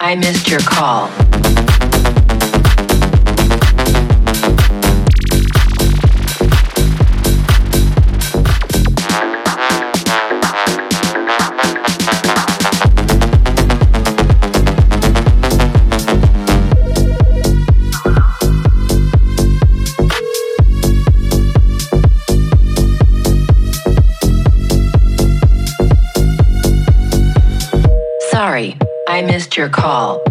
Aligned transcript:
I 0.00 0.14
missed 0.14 0.48
your 0.48 0.60
call. 0.60 1.10
Sorry, 28.30 28.78
I 29.18 29.22
missed 29.22 29.56
your 29.56 29.68
call. 29.68 30.27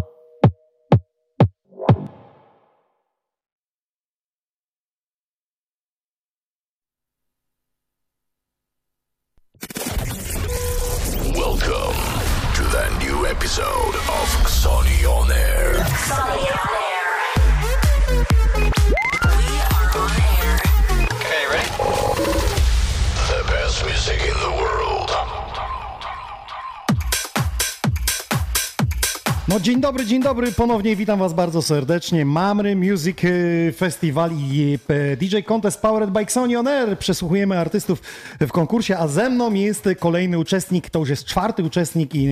No 29.48 29.60
dzień 29.60 29.82
dobry, 29.82 30.06
dzień 30.06 30.24
dobry, 30.24 30.52
ponownie 30.52 30.96
witam 30.96 31.20
was 31.20 31.34
bardzo 31.34 31.62
serdecznie. 31.62 32.26
Mamry 32.26 32.76
Music 32.76 33.24
y, 33.24 33.74
Festival 33.78 34.32
i 34.38 34.80
y, 35.14 35.18
DJ 35.18 35.38
Contest 35.46 35.82
Powered 35.82 36.10
by 36.10 36.26
Sony 36.28 36.60
On 36.60 36.68
Air. 36.68 36.98
Przesłuchujemy 36.98 37.60
artystów 37.60 38.02
w 38.42 38.52
konkursie, 38.52 38.98
a 38.98 39.08
ze 39.08 39.30
mną 39.30 39.54
jest 39.54 39.90
kolejny 40.00 40.40
uczestnik, 40.40 40.90
to 40.90 41.00
już 41.00 41.10
jest 41.10 41.26
czwarty 41.26 41.64
uczestnik 41.64 42.16
i 42.16 42.24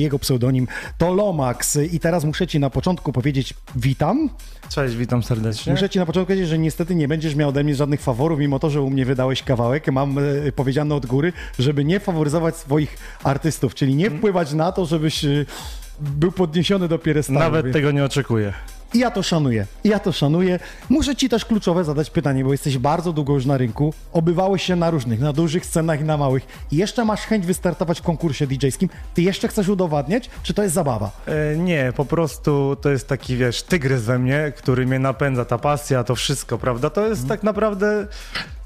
jego 0.00 0.18
pseudonim 0.18 0.66
to 0.98 1.14
Lomax. 1.14 1.78
I 1.92 2.00
teraz 2.00 2.24
muszę 2.24 2.46
ci 2.46 2.60
na 2.60 2.70
początku 2.70 3.12
powiedzieć 3.12 3.54
witam. 3.76 4.30
Cześć, 4.68 4.96
witam 4.96 5.22
serdecznie. 5.22 5.72
Muszę 5.72 5.88
ci 5.88 5.98
na 5.98 6.06
początku 6.06 6.26
powiedzieć, 6.26 6.48
że 6.48 6.58
niestety 6.58 6.94
nie 6.94 7.08
będziesz 7.08 7.34
miał 7.34 7.48
ode 7.48 7.64
mnie 7.64 7.74
żadnych 7.74 8.00
faworów, 8.00 8.38
mimo 8.38 8.58
to, 8.58 8.70
że 8.70 8.82
u 8.82 8.90
mnie 8.90 9.04
wydałeś 9.04 9.42
kawałek. 9.42 9.92
Mam 9.92 10.18
e, 10.18 10.52
powiedziane 10.52 10.94
od 10.94 11.06
góry, 11.06 11.32
żeby 11.58 11.84
nie 11.84 12.00
faworyzować 12.00 12.56
swoich 12.56 12.96
artystów, 13.24 13.74
czyli 13.74 13.94
nie 13.94 14.10
wpływać 14.10 14.52
na 14.52 14.72
to, 14.72 14.86
żebyś 14.86 15.24
e, 15.24 15.44
był 16.00 16.32
podniesiony 16.32 16.88
do 16.88 16.98
piedestału. 16.98 17.38
Nawet 17.38 17.64
Więc- 17.66 17.74
tego 17.74 17.90
nie 17.90 18.04
oczekuję. 18.04 18.52
I 18.94 18.98
ja 18.98 19.10
to 19.10 19.22
szanuję. 19.22 19.66
I 19.84 19.88
ja 19.88 19.98
to 19.98 20.12
szanuję. 20.12 20.58
Muszę 20.88 21.16
ci 21.16 21.28
też 21.28 21.44
kluczowe 21.44 21.84
zadać 21.84 22.10
pytanie, 22.10 22.44
bo 22.44 22.52
jesteś 22.52 22.78
bardzo 22.78 23.12
długo 23.12 23.34
już 23.34 23.46
na 23.46 23.56
rynku. 23.56 23.94
Obywałeś 24.12 24.62
się 24.62 24.76
na 24.76 24.90
różnych, 24.90 25.20
na 25.20 25.32
dużych 25.32 25.66
scenach 25.66 26.00
i 26.00 26.04
na 26.04 26.16
małych. 26.16 26.46
I 26.72 26.76
jeszcze 26.76 27.04
masz 27.04 27.20
chęć 27.20 27.46
wystartować 27.46 28.00
w 28.00 28.02
konkursie 28.02 28.46
DJ-skim. 28.46 28.88
Ty 29.14 29.22
jeszcze 29.22 29.48
chcesz 29.48 29.68
udowadniać, 29.68 30.30
czy 30.42 30.54
to 30.54 30.62
jest 30.62 30.74
zabawa? 30.74 31.10
E, 31.26 31.56
nie, 31.56 31.92
po 31.96 32.04
prostu 32.04 32.76
to 32.80 32.90
jest 32.90 33.08
taki, 33.08 33.36
wiesz, 33.36 33.62
tygrys 33.62 34.02
we 34.02 34.18
mnie, 34.18 34.52
który 34.56 34.86
mnie 34.86 34.98
napędza, 34.98 35.44
ta 35.44 35.58
pasja, 35.58 36.04
to 36.04 36.14
wszystko, 36.14 36.58
prawda? 36.58 36.90
To 36.90 37.06
jest 37.06 37.28
tak 37.28 37.42
naprawdę 37.42 38.06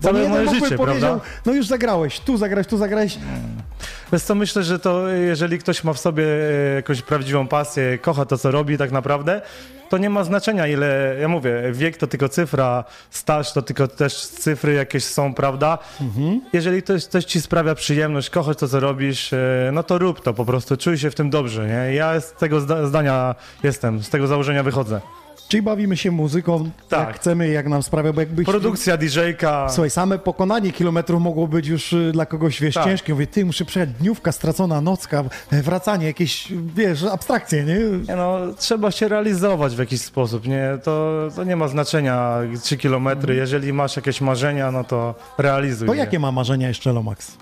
Bo 0.00 0.08
całe 0.08 0.28
moje 0.28 0.50
życie, 0.50 0.78
prawda? 0.78 1.20
no 1.46 1.52
już 1.52 1.66
zagrałeś, 1.66 2.20
tu 2.20 2.36
zagrałeś, 2.36 2.66
tu 2.66 2.76
zagrałeś. 2.76 3.18
Wiesz 4.12 4.22
co, 4.22 4.34
myślę, 4.34 4.62
że 4.62 4.78
to 4.78 5.08
jeżeli 5.08 5.58
ktoś 5.58 5.84
ma 5.84 5.92
w 5.92 5.98
sobie 5.98 6.24
e, 6.24 6.74
jakąś 6.74 7.02
prawdziwą 7.02 7.48
pasję, 7.48 7.98
kocha 7.98 8.24
to, 8.24 8.38
co 8.38 8.50
robi 8.50 8.78
tak 8.78 8.92
naprawdę, 8.92 9.42
to 9.88 9.98
nie 9.98 10.10
ma 10.10 10.24
znaczenia, 10.24 10.66
ile, 10.66 11.16
ja 11.20 11.28
mówię, 11.28 11.62
wiek 11.72 11.96
to 11.96 12.06
tylko 12.06 12.28
cyfra, 12.28 12.84
staż 13.10 13.52
to 13.52 13.62
tylko 13.62 13.88
też 13.88 14.26
cyfry 14.26 14.72
jakieś 14.74 15.04
są, 15.04 15.34
prawda? 15.34 15.78
Mhm. 16.00 16.40
Jeżeli 16.52 16.82
to 16.82 16.98
coś 17.00 17.24
ci 17.24 17.40
sprawia 17.40 17.74
przyjemność, 17.74 18.30
kochasz 18.30 18.56
to, 18.56 18.68
co 18.68 18.80
robisz, 18.80 19.32
e, 19.32 19.70
no 19.72 19.82
to 19.82 19.98
rób 19.98 20.20
to 20.22 20.34
po 20.34 20.44
prostu, 20.44 20.76
czuj 20.76 20.98
się 20.98 21.10
w 21.10 21.14
tym 21.14 21.30
dobrze, 21.30 21.66
nie? 21.66 21.94
Ja 21.94 22.20
z 22.20 22.32
tego 22.32 22.60
zda- 22.60 22.86
zdania 22.86 23.34
jestem, 23.62 24.02
z 24.02 24.08
tego 24.10 24.26
założenia 24.26 24.62
wychodzę. 24.62 25.00
Czyli 25.48 25.62
bawimy 25.62 25.96
się 25.96 26.10
muzyką, 26.10 26.70
Tak. 26.88 27.06
jak 27.08 27.16
chcemy, 27.16 27.48
jak 27.48 27.66
nam 27.68 27.82
sprawia, 27.82 28.12
bo 28.12 28.20
jakbyś... 28.20 28.46
Produkcja, 28.46 28.96
DJ-ka, 28.96 29.68
Słuchaj, 29.68 29.90
same 29.90 30.18
pokonanie 30.18 30.72
kilometrów 30.72 31.22
mogło 31.22 31.46
być 31.48 31.66
już 31.66 31.92
y, 31.92 32.10
dla 32.12 32.26
kogoś, 32.26 32.60
wiesz, 32.60 32.74
Tak. 32.74 32.84
ciężkie. 32.84 33.12
Mówię, 33.12 33.26
ty, 33.26 33.44
muszę 33.44 33.64
przejechać 33.64 33.94
dniówka, 33.94 34.32
stracona 34.32 34.80
nocka, 34.80 35.24
e, 35.52 35.62
wracanie, 35.62 36.06
jakieś, 36.06 36.52
wiesz, 36.76 37.04
abstrakcje, 37.04 37.64
nie? 37.64 37.74
Nie 38.08 38.16
no, 38.16 38.38
trzeba 38.58 38.90
się 38.90 39.08
realizować 39.08 39.76
w 39.76 39.78
jakiś 39.78 40.00
sposób, 40.00 40.46
nie? 40.46 40.78
To, 40.82 41.28
to 41.36 41.44
nie 41.44 41.56
ma 41.56 41.68
znaczenia 41.68 42.38
3 42.62 42.76
kilometry, 42.76 43.34
jeżeli 43.34 43.72
masz 43.72 43.96
jakieś 43.96 44.20
marzenia, 44.20 44.70
no 44.70 44.84
to 44.84 45.14
realizuj 45.38 45.88
To 45.88 45.94
je. 45.94 46.00
jakie 46.00 46.18
ma 46.18 46.32
marzenia 46.32 46.68
jeszcze 46.68 46.92
Lomax? 46.92 47.32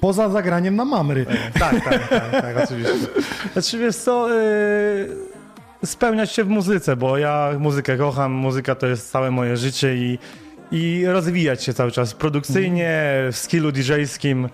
Poza 0.00 0.28
zagraniem 0.28 0.76
na 0.76 0.84
mamry. 0.84 1.26
Tak, 1.58 1.84
tak, 1.84 2.08
tak, 2.08 2.30
tak, 2.30 2.56
oczywiście. 2.64 2.94
Znaczy, 3.52 3.78
wiesz 3.78 3.96
co, 3.96 4.28
yy, 4.34 5.27
spełniać 5.84 6.32
się 6.32 6.44
w 6.44 6.48
muzyce, 6.48 6.96
bo 6.96 7.18
ja 7.18 7.50
muzykę 7.58 7.96
kocham, 7.96 8.32
muzyka 8.32 8.74
to 8.74 8.86
jest 8.86 9.10
całe 9.10 9.30
moje 9.30 9.56
życie 9.56 9.96
i, 9.96 10.18
i 10.70 11.04
rozwijać 11.06 11.64
się 11.64 11.74
cały 11.74 11.90
czas 11.90 12.14
produkcyjnie, 12.14 13.02
w 13.32 13.36
skillu 13.36 13.72
DJ-skim. 13.72 14.48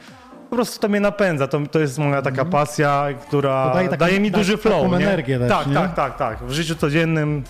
Po 0.50 0.56
prostu 0.56 0.80
to 0.80 0.88
mnie 0.88 1.00
napędza, 1.00 1.48
to, 1.48 1.60
to 1.70 1.78
jest 1.78 1.98
moja 1.98 2.22
taka 2.22 2.44
pasja, 2.44 3.06
która 3.26 3.74
daje 3.74 3.88
taką- 3.88 3.98
daje 3.98 4.20
mi 4.20 4.30
duży 4.30 4.56
flow, 4.56 4.82
taką 4.82 4.98
nie? 4.98 5.06
energię 5.06 5.38
też, 5.38 5.48
tak, 5.48 5.66
nie? 5.66 5.74
tak, 5.74 5.94
tak, 5.94 6.18
tak. 6.18 6.44
W 6.44 6.52
życiu 6.52 6.74
codziennym 6.76 7.42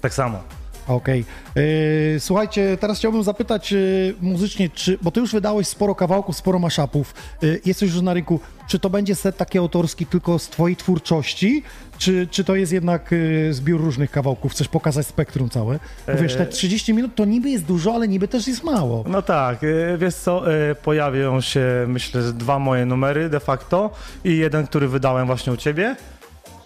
tak 0.00 0.14
samo. 0.14 0.42
Okej. 0.88 1.24
Yy, 1.54 2.20
Słuchajcie, 2.20 2.76
teraz 2.80 2.98
chciałbym 2.98 3.22
zapytać 3.22 3.72
yy, 3.72 4.14
muzycznie, 4.20 4.70
czy, 4.70 4.98
bo 5.02 5.10
ty 5.10 5.20
już 5.20 5.32
wydałeś 5.32 5.68
sporo 5.68 5.94
kawałków, 5.94 6.36
sporo 6.36 6.58
maszapów, 6.58 7.14
yy, 7.42 7.60
jesteś 7.64 7.90
już 7.92 8.02
na 8.02 8.14
rynku, 8.14 8.40
czy 8.68 8.78
to 8.78 8.90
będzie 8.90 9.14
set 9.14 9.36
taki 9.36 9.58
autorski 9.58 10.06
tylko 10.06 10.38
z 10.38 10.48
twojej 10.48 10.76
twórczości, 10.76 11.62
czy, 12.00 12.28
czy 12.30 12.44
to 12.44 12.56
jest 12.56 12.72
jednak 12.72 13.10
yy, 13.10 13.54
zbiór 13.54 13.80
różnych 13.80 14.10
kawałków? 14.10 14.52
Chcesz 14.52 14.68
pokazać 14.68 15.06
spektrum 15.06 15.50
całe? 15.50 15.78
Bo 16.06 16.22
wiesz, 16.22 16.36
te 16.36 16.46
30 16.46 16.94
minut 16.94 17.14
to 17.14 17.24
niby 17.24 17.50
jest 17.50 17.64
dużo, 17.64 17.94
ale 17.94 18.08
niby 18.08 18.28
też 18.28 18.48
jest 18.48 18.64
mało. 18.64 19.04
No 19.08 19.22
tak, 19.22 19.64
y, 19.64 19.96
wiesz 19.98 20.14
co, 20.14 20.54
y, 20.70 20.74
pojawią 20.74 21.40
się 21.40 21.84
myślę, 21.88 22.22
dwa 22.22 22.58
moje 22.58 22.86
numery 22.86 23.28
de 23.28 23.40
facto 23.40 23.90
i 24.24 24.36
jeden, 24.36 24.66
który 24.66 24.88
wydałem 24.88 25.26
właśnie 25.26 25.52
u 25.52 25.56
ciebie 25.56 25.96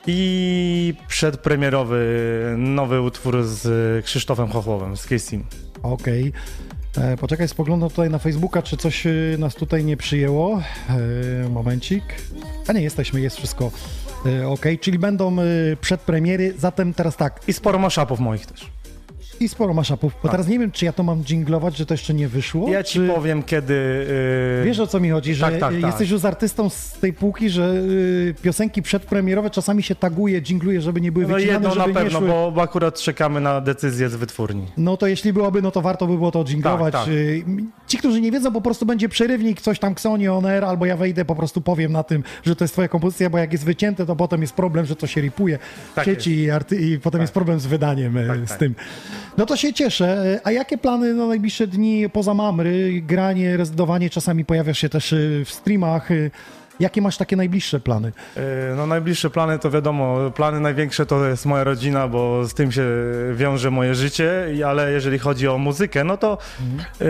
i 0.06 0.94
przedpremierowy 1.08 2.04
nowy 2.58 3.00
utwór 3.00 3.44
z 3.44 3.66
y, 3.66 4.02
Krzysztofem 4.02 4.48
Chochłowem, 4.48 4.96
z 4.96 5.06
Kissim. 5.06 5.44
Okej. 5.82 6.32
E, 6.96 7.16
Poczekaj, 7.16 7.48
spoglądam 7.48 7.90
tutaj 7.90 8.10
na 8.10 8.18
Facebooka, 8.18 8.62
czy 8.62 8.76
coś 8.76 9.06
y, 9.06 9.36
nas 9.38 9.54
tutaj 9.54 9.84
nie 9.84 9.96
przyjęło. 9.96 10.62
E, 11.44 11.48
momencik. 11.48 12.02
A 12.68 12.72
nie, 12.72 12.82
jesteśmy, 12.82 13.20
jest 13.20 13.36
wszystko 13.36 13.70
e, 14.26 14.48
okej. 14.48 14.78
Czyli 14.78 14.98
będą 14.98 15.38
y, 15.40 15.76
przedpremiery, 15.80 16.54
zatem 16.58 16.94
teraz 16.94 17.16
tak, 17.16 17.40
I 17.48 17.52
sporo 17.52 17.78
maszapów 17.78 18.20
moich 18.20 18.46
też. 18.46 18.70
I 19.40 19.48
sporo 19.48 19.74
maszapów. 19.74 20.12
Bo 20.22 20.28
teraz 20.28 20.48
nie 20.48 20.58
wiem, 20.58 20.70
czy 20.72 20.84
ja 20.84 20.92
to 20.92 21.02
mam 21.02 21.24
dżinglować, 21.24 21.76
że 21.76 21.86
to 21.86 21.94
jeszcze 21.94 22.14
nie 22.14 22.28
wyszło. 22.28 22.68
Ja 22.68 22.82
ci 22.82 22.98
czy... 22.98 23.06
powiem, 23.06 23.42
kiedy... 23.42 23.74
y, 23.74 24.64
Wiesz 24.64 24.80
o 24.80 24.86
co 24.86 25.00
mi 25.00 25.10
chodzi, 25.10 25.34
że 25.34 25.44
Tak, 25.44 25.58
tak, 25.60 25.72
tak. 25.72 25.82
jesteś 25.82 26.10
już 26.10 26.24
artystą 26.24 26.68
z 26.70 26.92
tej 26.92 27.12
półki, 27.12 27.50
że 27.50 27.74
y, 27.74 28.34
piosenki 28.42 28.82
przedpremierowe 28.82 29.50
czasami 29.50 29.82
się 29.82 29.94
taguje, 29.94 30.42
dżingluje, 30.42 30.80
żeby 30.80 31.00
nie 31.00 31.12
były 31.12 31.26
No 31.26 31.34
wycinane, 31.34 31.52
jedno 31.54 31.74
żeby 31.74 31.92
na 31.94 32.00
pewno, 32.00 32.18
szły. 32.18 32.28
bo, 32.54 32.62
akurat 32.62 33.00
czekamy 33.00 33.40
na 33.40 33.60
decyzję 33.60 34.08
z 34.08 34.14
wytwórni. 34.16 34.66
No 34.76 34.96
to 34.96 35.06
jeśli 35.06 35.32
byłoby, 35.32 35.62
no 35.62 35.70
to 35.70 35.80
warto 35.82 36.06
by 36.06 36.16
było 36.16 36.30
to 36.30 36.44
dżinglować. 36.44 36.92
Tak, 36.92 37.04
tak. 37.04 37.14
Ci, 37.86 37.98
którzy 37.98 38.20
nie 38.20 38.32
wiedzą, 38.32 38.52
po 38.52 38.60
prostu 38.60 38.86
będzie 38.86 39.08
przerywnik, 39.08 39.60
coś 39.60 39.78
tam 39.78 39.92
Xoni 39.92 40.28
on 40.28 40.46
air, 40.46 40.64
albo 40.64 40.86
ja 40.86 40.96
wejdę, 40.96 41.24
po 41.24 41.34
prostu 41.34 41.60
powiem 41.60 41.92
na 41.92 42.02
tym, 42.02 42.22
że 42.44 42.56
to 42.56 42.64
jest 42.64 42.74
twoja 42.74 42.88
kompozycja, 42.88 43.30
bo 43.30 43.38
jak 43.38 43.52
jest 43.52 43.64
wycięte, 43.64 44.06
to 44.06 44.16
potem 44.16 44.40
jest 44.40 44.52
problem, 44.54 44.86
że 44.86 44.96
to 44.96 45.06
się 45.06 45.20
ripuje 45.20 45.58
w 45.92 45.94
Tak 45.94 46.04
sieci 46.04 46.34
i, 46.36 46.50
arty- 46.50 46.80
i 46.80 46.98
potem 47.00 47.20
jest 47.20 47.32
problem 47.32 47.60
z 47.60 47.66
wydaniem 47.66 48.16
y, 48.16 48.26
Tak, 48.28 48.38
z 48.44 48.48
tak. 48.48 48.58
tym. 48.58 48.74
No 49.38 49.46
to 49.46 49.56
się 49.56 49.72
cieszę. 49.72 50.24
Y, 50.26 50.40
A 50.44 50.50
jakie 50.52 50.78
plany 50.78 51.14
na 51.14 51.26
najbliższe 51.26 51.66
dni 51.66 52.10
poza 52.10 52.34
Mamry? 52.34 53.02
Granie, 53.02 53.56
rezydowanie, 53.56 54.10
czasami 54.10 54.44
pojawiasz 54.44 54.78
się 54.78 54.88
też 54.88 55.12
y, 55.12 55.42
w 55.44 55.50
streamach. 55.50 56.10
y, 56.10 56.30
Jakie 56.80 57.02
masz 57.02 57.16
takie 57.16 57.36
najbliższe 57.36 57.80
plany? 57.80 58.12
E, 58.36 58.74
No 58.76 58.86
najbliższe 58.86 59.30
plany 59.30 59.58
to 59.58 59.70
wiadomo, 59.70 60.30
plany 60.30 60.60
największe 60.60 61.06
to 61.06 61.28
jest 61.28 61.46
moja 61.46 61.64
rodzina, 61.64 62.08
bo 62.08 62.44
z 62.44 62.54
tym 62.54 62.72
się 62.72 62.82
wiąże 63.34 63.70
moje 63.70 63.94
życie, 63.94 64.46
ale 64.66 64.92
jeżeli 64.92 65.18
chodzi 65.18 65.48
o 65.48 65.58
muzykę, 65.58 66.04
no 66.04 66.16
to 66.16 66.38
e, 67.00 67.04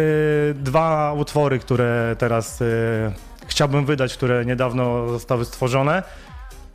dwa 0.54 1.12
utwory, 1.12 1.58
które 1.58 2.16
teraz 2.18 2.62
chciałbym 3.46 3.84
wydać, 3.84 4.14
które 4.16 4.44
niedawno 4.44 5.08
zostały 5.08 5.44
stworzone. 5.44 6.02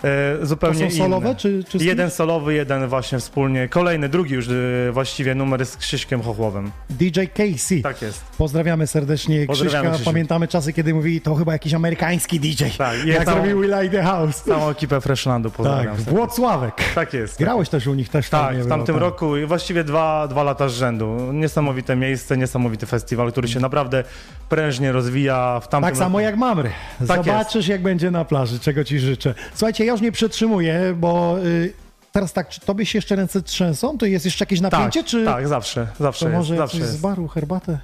E, 0.03 0.45
zupełnie 0.45 0.85
To 0.85 0.91
są 0.91 0.97
solowe, 0.97 1.25
inne. 1.27 1.35
czy- 1.35 1.63
czy 1.69 1.77
Jeden 1.77 2.11
solowy, 2.11 2.53
jeden 2.53 2.87
właśnie 2.87 3.19
wspólnie. 3.19 3.67
Kolejny, 3.67 4.09
drugi 4.09 4.33
już 4.33 4.47
e, 4.47 4.51
właściwie 4.91 5.35
numer 5.35 5.65
z 5.65 5.77
Krzyśkiem 5.77 6.21
Chochłowem. 6.21 6.71
DJ 6.89 7.19
Casey. 7.33 7.81
Tak 7.81 8.01
jest. 8.01 8.23
Pozdrawiamy 8.37 8.87
serdecznie 8.87 9.45
Pozdrawiamy, 9.47 9.73
Krzyśka. 9.81 9.91
Krzysiu. 9.95 10.05
Pamiętamy 10.11 10.47
czasy, 10.47 10.73
kiedy 10.73 10.93
mówili, 10.93 11.21
to 11.21 11.35
chyba 11.35 11.53
jakiś 11.53 11.73
amerykański 11.73 12.39
DJ. 12.39 12.63
Tak, 12.77 13.05
jak 13.05 13.25
tam- 13.25 13.33
zrobił 13.33 13.61
Will 13.61 13.73
I 13.85 13.89
The 13.89 14.03
House. 14.03 14.41
Całą 14.43 14.69
ekipę 14.69 15.01
Freshlandu 15.01 15.51
pozdrawiam. 15.51 15.95
Tak, 15.97 16.05
Włocławek. 16.13 16.73
tak 16.95 17.13
jest. 17.13 17.39
Grałeś 17.39 17.69
też 17.69 17.87
u 17.87 17.93
nich 17.93 18.09
też 18.09 18.29
Tak, 18.29 18.53
w 18.55 18.57
było, 18.57 18.69
tamtym 18.69 18.95
tak. 18.95 19.01
roku 19.01 19.37
i 19.37 19.45
właściwie 19.45 19.83
dwa, 19.83 20.27
dwa 20.27 20.43
lata 20.43 20.69
z 20.69 20.73
rzędu. 20.73 21.17
Niesamowite 21.33 21.95
miejsce, 21.95 22.37
niesamowity 22.37 22.85
festiwal, 22.85 23.31
który 23.31 23.47
się 23.47 23.59
naprawdę 23.59 24.03
prężnie 24.49 24.91
rozwija 24.91 25.59
w 25.59 25.67
tamtym 25.67 25.89
Tak 25.89 25.97
samo 25.97 26.17
roku. 26.17 26.25
jak 26.25 26.37
Mamry. 26.37 26.69
Tak 27.07 27.23
Zobaczysz, 27.25 27.67
jak 27.67 27.81
będzie 27.81 28.11
na 28.11 28.25
plaży, 28.25 28.59
czego 28.59 28.83
ci 28.83 28.99
życzę. 28.99 29.33
Słuchajcie, 29.55 29.85
ja 29.85 29.91
już 29.91 30.01
nie 30.01 30.11
przetrzymuję, 30.11 30.93
bo 30.97 31.37
y, 31.45 31.73
teraz 32.11 32.33
tak, 32.33 32.49
czy 32.49 32.61
tobie 32.61 32.85
się 32.85 32.97
jeszcze 32.97 33.15
ręce 33.15 33.41
trzęsą? 33.41 33.97
To 33.97 34.05
jest 34.05 34.25
jeszcze 34.25 34.43
jakieś 34.45 34.61
tak, 34.61 34.71
napięcie, 34.71 35.03
czy 35.03 35.25
tak, 35.25 35.47
zawsze, 35.47 35.87
zawsze 35.99 36.25
to 36.25 36.29
jest, 36.31 36.37
może 36.37 36.57
zawsze 36.57 36.77
coś 36.77 36.87
jest. 36.87 36.97
z 36.97 37.01
baru, 37.01 37.27
herbatę? 37.27 37.77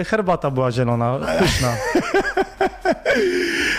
E, 0.00 0.04
Herbata 0.04 0.50
była 0.50 0.72
zielona, 0.72 1.18
pyszna. 1.38 1.76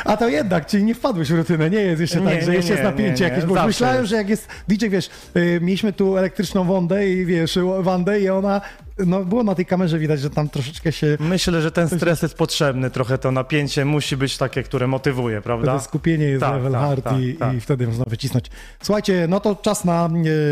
A 0.06 0.18
to 0.18 0.28
jednak, 0.30 0.66
czyli 0.66 0.84
nie 0.84 0.96
wpadłeś 0.96 1.30
w 1.32 1.36
rutynę, 1.36 1.70
nie 1.70 1.80
jest 1.80 2.02
jeszcze 2.02 2.22
Nie, 2.22 2.32
tak, 2.32 2.44
że 2.44 2.52
nie, 2.52 2.58
jeszcze 2.58 2.72
jest 2.72 2.84
nie, 2.84 2.90
napięcie 2.90 3.24
nie, 3.24 3.30
nie. 3.30 3.36
jakieś, 3.36 3.46
bo 3.46 3.54
Zawsze 3.54 3.68
myślałem, 3.68 3.98
jest. 3.98 4.10
że 4.10 4.16
jak 4.16 4.30
jest 4.30 4.48
DJ, 4.68 4.88
wiesz, 4.90 5.10
y, 5.36 5.60
mieliśmy 5.62 5.94
tu 5.94 6.18
elektryczną 6.18 6.64
Wondę 6.64 7.10
i 7.10 7.26
wiesz, 7.26 7.60
Wandę 7.80 8.20
i 8.20 8.30
ona, 8.30 8.62
no 8.98 9.26
było 9.26 9.44
na 9.44 9.56
tej 9.56 9.66
kamerze 9.66 10.00
widać, 10.00 10.20
że 10.20 10.30
tam 10.30 10.50
troszeczkę 10.50 10.92
się 10.92 11.18
Myślę, 11.20 11.62
że 11.62 11.72
ten 11.72 11.90
stres 11.90 12.22
jest 12.22 12.36
potrzebny, 12.36 12.90
trochę 12.90 13.18
to 13.18 13.32
napięcie 13.32 13.86
musi 13.86 14.18
być 14.18 14.38
takie, 14.38 14.64
które 14.64 14.88
motywuje, 14.88 15.42
prawda? 15.42 15.80
Skupienie 15.80 16.26
jest 16.26 16.42
Tak, 16.42 16.54
level 16.54 16.72
tak, 16.72 16.82
hard 16.82 17.04
tak, 17.04 17.20
i, 17.20 17.34
tak. 17.34 17.54
i 17.54 17.60
wtedy 17.60 17.88
można 17.88 18.06
wycisnąć. 18.08 18.46
Słuchajcie, 18.84 19.26
no 19.30 19.40
to 19.40 19.56
czas 19.56 19.86
na 19.86 20.10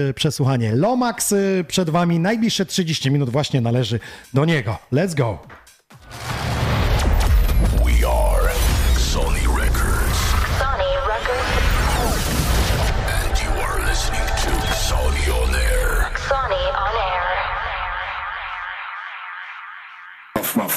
e, 0.09 0.13
przesłuchanie. 0.13 0.75
Lomax 0.75 1.33
e, 1.33 1.37
przed 1.67 1.89
wami, 1.89 2.19
najbliższe 2.19 2.65
30 2.65 3.11
minut 3.11 3.29
właśnie 3.29 3.61
należy 3.61 3.99
do 4.33 4.45
niego. 4.45 4.77
Let's 4.93 5.15
go! 5.15 5.39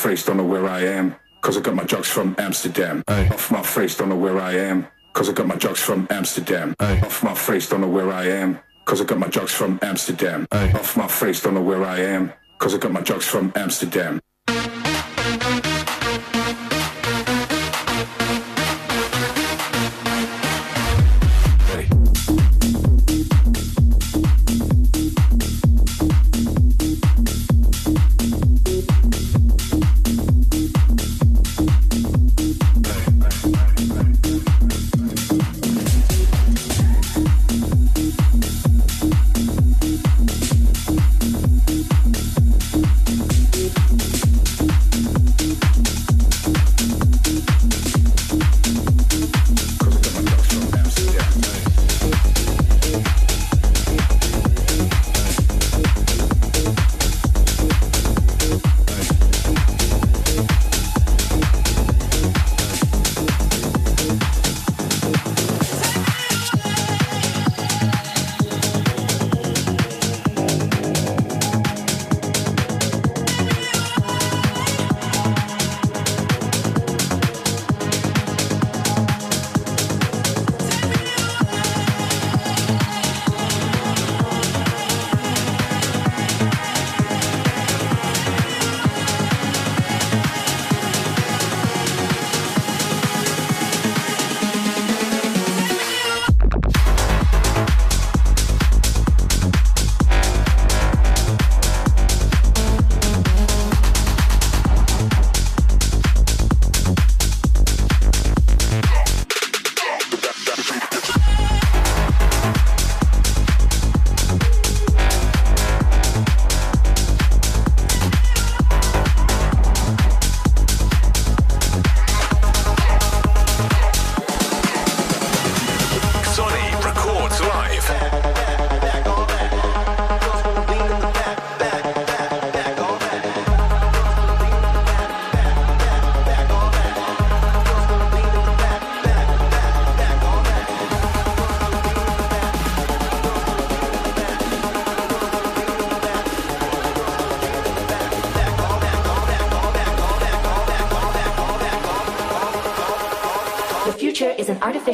Face, 0.05 0.27
don't 0.27 0.37
know 0.37 0.45
where 0.45 0.69
I 0.69 0.81
am. 0.99 1.17
Cause 1.41 1.57
I 1.57 1.61
got 1.61 1.75
my 1.75 1.85
drugs 1.85 2.11
from 2.11 2.35
Amsterdam. 2.39 3.03
Off 3.09 3.51
my 3.51 3.63
face, 3.63 3.97
don't 3.97 4.11
know 4.11 4.17
where 4.27 4.39
I 4.39 4.53
am. 4.71 4.87
Cause 5.15 5.31
I 5.31 5.33
got 5.33 5.47
my 5.47 5.57
drugs 5.57 5.81
from 5.81 6.07
Amsterdam. 6.11 6.75
Off 6.79 7.23
my 7.23 7.35
face, 7.35 7.69
don't 7.71 7.81
know 7.81 7.89
where 7.89 8.13
I 8.13 8.25
am. 8.43 8.59
Cause 8.85 9.01
I 9.01 9.05
got 9.05 9.19
my 9.19 9.29
drugs 9.29 9.53
from 9.55 9.79
Amsterdam. 9.81 10.47
Off 10.53 10.97
my 10.97 11.09
face, 11.09 11.43
don't 11.43 11.55
know 11.55 11.63
where 11.63 11.85
I 11.85 12.01
am. 12.01 12.33
Cause 12.59 12.75
I 12.75 12.79
got 12.79 12.93
my 12.93 13.01
drugs 13.01 13.27
from 13.27 13.51
Amsterdam. 13.57 14.21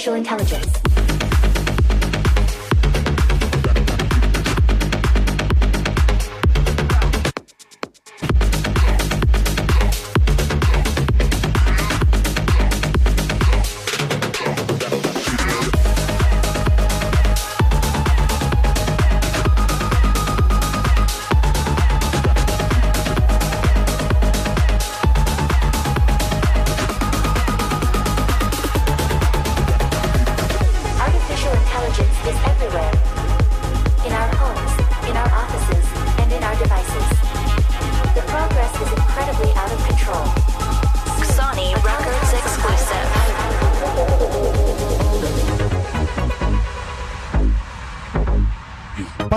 Artificial 0.01 0.15
intelligence. 0.15 0.70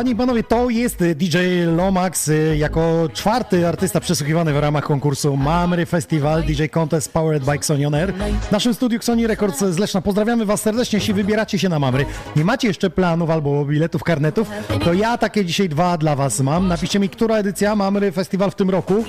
Panie 0.03 0.13
i 0.13 0.15
panowie, 0.15 0.43
to 0.43 0.69
jest 0.69 1.03
DJ 1.15 1.37
Lomax 1.75 2.27
y, 2.27 2.57
jako 2.57 3.09
czwarty 3.13 3.67
artysta 3.67 3.99
przesłuchiwany 3.99 4.53
w 4.53 4.59
ramach 4.59 4.83
konkursu 4.83 5.37
Mamry 5.37 5.85
Festival 5.85 6.43
DJ 6.43 6.63
Contest 6.73 7.13
Powered 7.13 7.43
by 7.43 7.51
Xonion 7.51 7.95
Air. 7.95 8.13
W 8.49 8.51
naszym 8.51 8.73
studiu 8.73 8.97
Xoni 8.97 9.27
Records 9.27 9.59
z 9.59 9.77
Leszna. 9.77 10.01
Pozdrawiamy 10.01 10.45
Was 10.45 10.61
serdecznie, 10.61 10.97
jeśli 10.99 11.13
wybieracie 11.13 11.59
się 11.59 11.69
na 11.69 11.79
Mamry. 11.79 12.05
Nie 12.35 12.45
macie 12.45 12.67
jeszcze 12.67 12.89
planów 12.89 13.29
albo 13.29 13.65
biletów, 13.65 14.03
karnetów, 14.03 14.49
to 14.85 14.93
ja 14.93 15.17
takie 15.17 15.45
dzisiaj 15.45 15.69
dwa 15.69 15.97
dla 15.97 16.15
Was 16.15 16.39
mam. 16.39 16.67
Napiszcie 16.67 16.99
mi, 16.99 17.09
która 17.09 17.37
edycja 17.37 17.75
Mamry 17.75 18.11
Festival 18.11 18.51
w 18.51 18.55
tym 18.55 18.69
roku. 18.69 19.05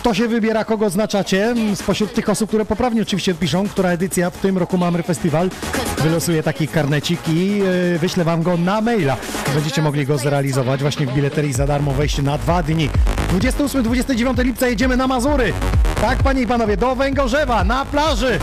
Kto 0.00 0.14
się 0.14 0.28
wybiera, 0.28 0.64
kogo 0.64 0.86
oznaczacie? 0.86 1.54
Spośród 1.74 2.14
tych 2.14 2.28
osób, 2.28 2.48
które 2.48 2.64
poprawnie 2.64 3.02
oczywiście 3.02 3.34
piszą, 3.34 3.68
która 3.68 3.90
edycja 3.90 4.30
w 4.30 4.36
tym 4.36 4.58
roku 4.58 4.78
Mamry 4.78 5.02
Festival, 5.02 5.50
wylosuję 5.98 6.42
taki 6.42 6.68
karnecik 6.68 7.28
i 7.28 7.58
yy, 7.58 7.98
wyślę 7.98 8.24
Wam 8.24 8.42
go 8.42 8.56
na 8.56 8.80
maila. 8.80 9.16
Będziecie 9.54 9.82
mogli 9.82 10.06
go 10.06 10.18
zrealizować 10.18 10.80
właśnie 10.80 11.06
w 11.06 11.14
bileterii 11.14 11.52
za 11.52 11.66
darmo 11.66 11.92
wejście 11.92 12.22
na 12.22 12.38
dwa 12.38 12.62
dni. 12.62 12.90
28-29 13.38 14.44
lipca 14.44 14.68
jedziemy 14.68 14.96
na 14.96 15.06
Mazury. 15.06 15.52
Tak, 16.00 16.18
Panie 16.22 16.42
i 16.42 16.46
Panowie, 16.46 16.76
do 16.76 16.94
Węgorzewa, 16.96 17.64
na 17.64 17.84
plaży. 17.84 18.38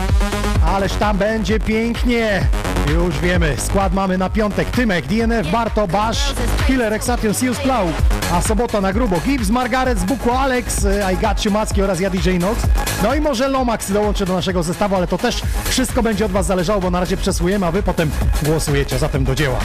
Ależ 0.65 0.93
tam 0.93 1.17
będzie 1.17 1.59
pięknie. 1.59 2.47
Już 2.93 3.19
wiemy, 3.19 3.55
skład 3.57 3.93
mamy 3.93 4.17
na 4.17 4.29
piątek. 4.29 4.71
Tymek, 4.71 5.07
DNF, 5.07 5.51
Barto, 5.51 5.87
Bash, 5.87 6.33
Killer, 6.67 6.93
Exation, 6.93 7.33
Seals, 7.33 7.59
Plow. 7.59 8.16
A 8.31 8.41
sobota 8.41 8.81
na 8.81 8.93
grubo. 8.93 9.19
Gibbs, 9.25 9.49
Margaret, 9.49 9.99
Buko, 9.99 10.39
Alex, 10.39 10.85
I 11.13 11.17
Got 11.17 11.45
You, 11.45 11.51
Macki 11.51 11.81
oraz 11.81 11.99
ja 11.99 12.09
DJ 12.09 12.37
Nox. 12.39 12.61
No 13.03 13.15
i 13.15 13.21
może 13.21 13.47
Lomax 13.47 13.91
dołączy 13.91 14.25
do 14.25 14.33
naszego 14.33 14.63
zestawu, 14.63 14.95
ale 14.95 15.07
to 15.07 15.17
też 15.17 15.41
wszystko 15.65 16.03
będzie 16.03 16.25
od 16.25 16.31
Was 16.31 16.45
zależało, 16.45 16.81
bo 16.81 16.89
na 16.89 16.99
razie 16.99 17.17
przesłujemy, 17.17 17.65
a 17.65 17.71
Wy 17.71 17.83
potem 17.83 18.11
głosujecie. 18.43 18.99
Zatem 18.99 19.23
do 19.23 19.35
dzieła. 19.35 19.59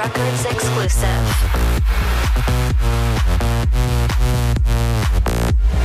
Records 0.00 0.44
exclusive. 0.46 1.24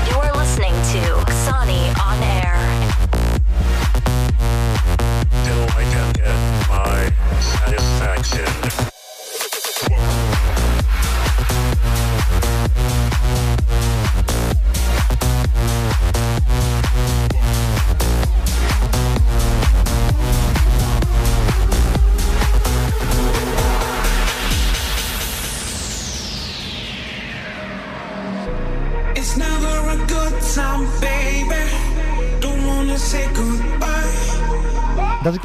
You 0.07 0.15
are 0.19 0.33
listening 0.37 0.73
to 0.93 1.01
Sony 1.43 1.83
on 1.99 2.23
air. 2.23 2.84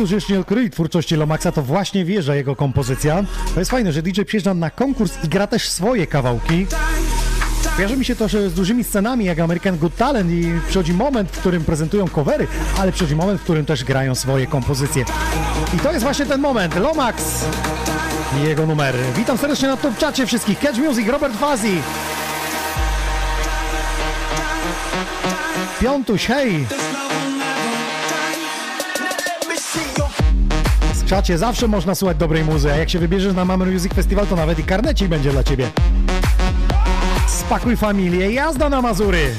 Którzy 0.01 0.15
jeszcze 0.15 0.33
nie 0.33 0.41
odkryli 0.41 0.71
twórczości 0.71 1.17
Lomaxa, 1.17 1.53
to 1.55 1.63
właśnie 1.63 2.05
wie, 2.05 2.23
że 2.23 2.37
jego 2.37 2.57
kompozycja. 2.57 3.25
To 3.55 3.61
jest 3.61 3.71
fajne, 3.71 3.93
że 3.93 4.03
DJ 4.03 4.23
przyjeżdża 4.23 4.55
na 4.55 4.71
konkurs 4.71 5.13
i 5.25 5.29
gra 5.29 5.47
też 5.47 5.69
swoje 5.69 6.07
kawałki. 6.07 6.67
Kojarzy 7.77 7.97
mi 7.97 8.05
się 8.05 8.17
to 8.17 8.29
że 8.29 8.51
z 8.51 8.55
dużymi 8.55 8.85
scenami 8.85 9.25
jak 9.25 9.39
American 9.39 9.79
Good 9.79 9.97
Talent 9.97 10.31
i 10.31 10.53
przychodzi 10.69 10.93
moment, 10.93 11.31
w 11.31 11.39
którym 11.39 11.65
prezentują 11.65 12.09
covery, 12.09 12.47
ale 12.79 12.93
przychodzi 12.93 13.17
moment, 13.17 13.41
w 13.41 13.45
którym 13.45 13.67
też 13.67 13.85
grają 13.85 14.15
swoje 14.15 14.47
kompozycje. 14.47 15.05
I 15.77 15.79
to 15.79 15.93
jest 15.93 16.05
właśnie 16.05 16.27
ten 16.27 16.41
moment. 16.41 16.77
Lomax 16.77 17.45
i 18.41 18.49
jego 18.49 18.67
numer. 18.67 18.95
Witam 19.17 19.39
serdecznie 19.39 19.69
na 19.69 19.77
top 19.77 19.99
czacie 19.99 20.27
wszystkich. 20.27 20.59
Catch 20.59 20.79
Music, 20.79 21.09
Robert 21.09 21.37
Fazi. 21.37 21.83
Piątuś, 25.81 26.27
hej! 26.27 26.67
Czacie 31.11 31.39
zawsze 31.39 31.69
można 31.69 31.95
słuchać 31.95 32.17
dobrej 32.17 32.45
muzy, 32.45 32.73
a 32.73 32.77
jak 32.77 32.91
się 32.91 32.99
wybierzesz 32.99 33.35
na 33.35 33.45
Mammy 33.45 33.67
Music 33.67 33.95
Festival, 33.95 34.27
to 34.27 34.37
nawet 34.37 34.59
i 34.59 34.65
karnecik 34.65 35.09
będzie 35.09 35.31
dla 35.31 35.45
ciebie. 35.45 35.71
Spakuj 37.29 37.77
familię, 37.77 38.33
jazda 38.33 38.69
na 38.69 38.83
Mazury! 38.83 39.35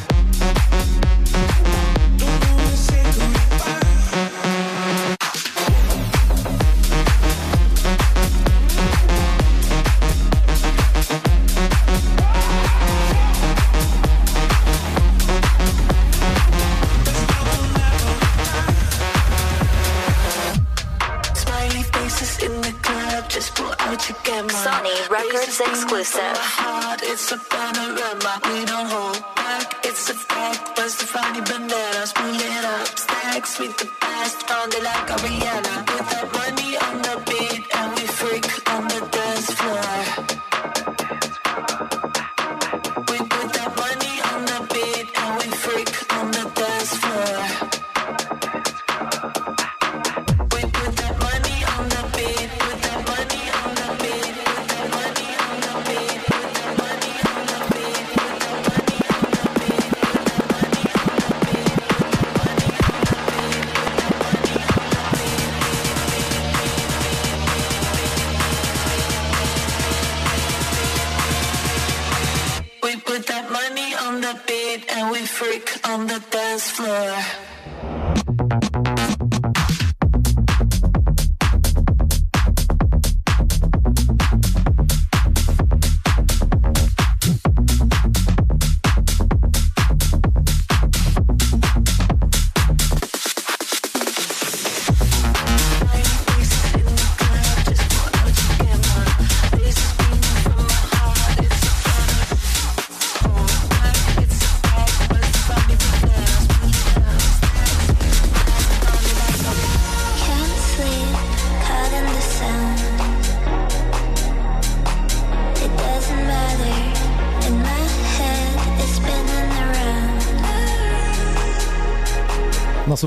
Exclusive. 25.67 26.37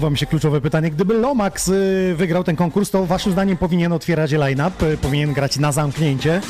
Nasuwa 0.05 0.19
się 0.19 0.27
kluczowe 0.27 0.61
pytanie. 0.61 0.91
Gdyby 0.91 1.15
Lomax 1.15 1.69
y, 1.69 2.15
wygrał 2.17 2.45
ten 2.45 2.57
konkurs, 2.57 2.91
to 2.91 3.07
waszym 3.07 3.33
zdaniem 3.33 3.57
powinien 3.57 3.93
otwierać 3.93 4.33
line-up, 4.33 4.87
y, 4.87 4.97
powinien 4.97 5.33
grać 5.33 5.59
na 5.59 5.73
zamknięcie. 5.73 6.41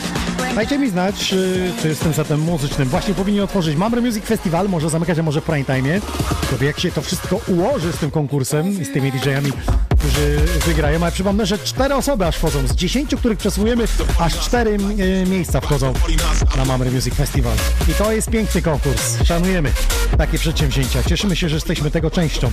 Dajcie 0.55 0.79
mi 0.79 0.91
znać, 0.91 1.33
y, 1.33 1.73
czy 1.83 1.95
z 1.95 1.99
tym 1.99 2.15
setem 2.15 2.41
muzycznym 2.41 2.89
właśnie 2.89 3.15
powinien 3.15 3.45
otworzyć 3.45 3.77
Mamre 3.77 4.01
Music 4.01 4.25
Festival, 4.25 4.69
może 4.69 4.91
zamykać, 4.91 5.19
a 5.19 5.23
może 5.23 5.41
w 5.41 5.45
prime 5.45 5.65
time. 5.65 6.01
To 6.59 6.65
jak 6.65 6.81
się 6.81 6.91
to 6.91 7.03
wszystko 7.03 7.41
ułoży 7.47 7.93
z 7.93 7.97
tym 7.97 8.11
konkursem 8.11 8.81
i 8.81 8.85
z 8.85 8.93
tymi 8.93 9.13
DJ-ami, 9.13 9.53
którzy 9.99 10.37
wygrają. 10.67 11.03
Ale 11.03 11.13
przypomnę, 11.13 11.47
że 11.47 11.59
cztery 11.59 11.95
osoby 11.95 12.27
aż 12.27 12.37
wchodzą. 12.37 12.67
Z 12.67 12.75
dziesięciu, 12.75 13.19
których 13.19 13.39
przesłujemy, 13.39 13.85
aż 14.19 14.39
cztery 14.39 14.71
y, 15.01 15.27
miejsca 15.31 15.61
wchodzą 15.61 15.93
na 16.57 16.65
Mamre 16.65 16.91
Music 16.91 17.15
Festival. 17.15 17.57
I 17.89 17.95
to 17.95 18.13
jest 18.13 18.31
piękny 18.31 18.63
konkurs. 18.63 19.25
Szanujemy 19.25 19.73
takie 20.19 20.39
przedsięwzięcia. 20.39 21.03
Cieszymy 21.03 21.37
się, 21.37 21.49
że 21.49 21.55
jesteśmy 21.55 21.91
tego 21.91 22.11
częścią. 22.11 22.51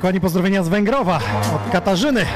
Mamy, 0.00 0.02
kochani, 0.02 0.20
pozdrowienia 0.20 0.62
z 0.62 0.68
Węgrowa 0.68 1.20
od 1.54 1.72
Katarzyny. 1.72 2.26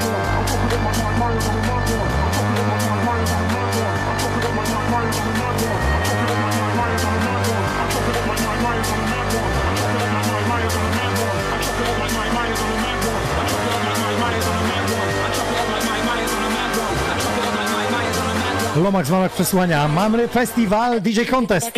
Lomax 18.75 19.09
w 19.09 19.11
ramach 19.11 19.31
przesłania 19.31 19.87
Mamry 19.87 20.27
Festival 20.27 21.01
DJ 21.01 21.21
Contest, 21.31 21.71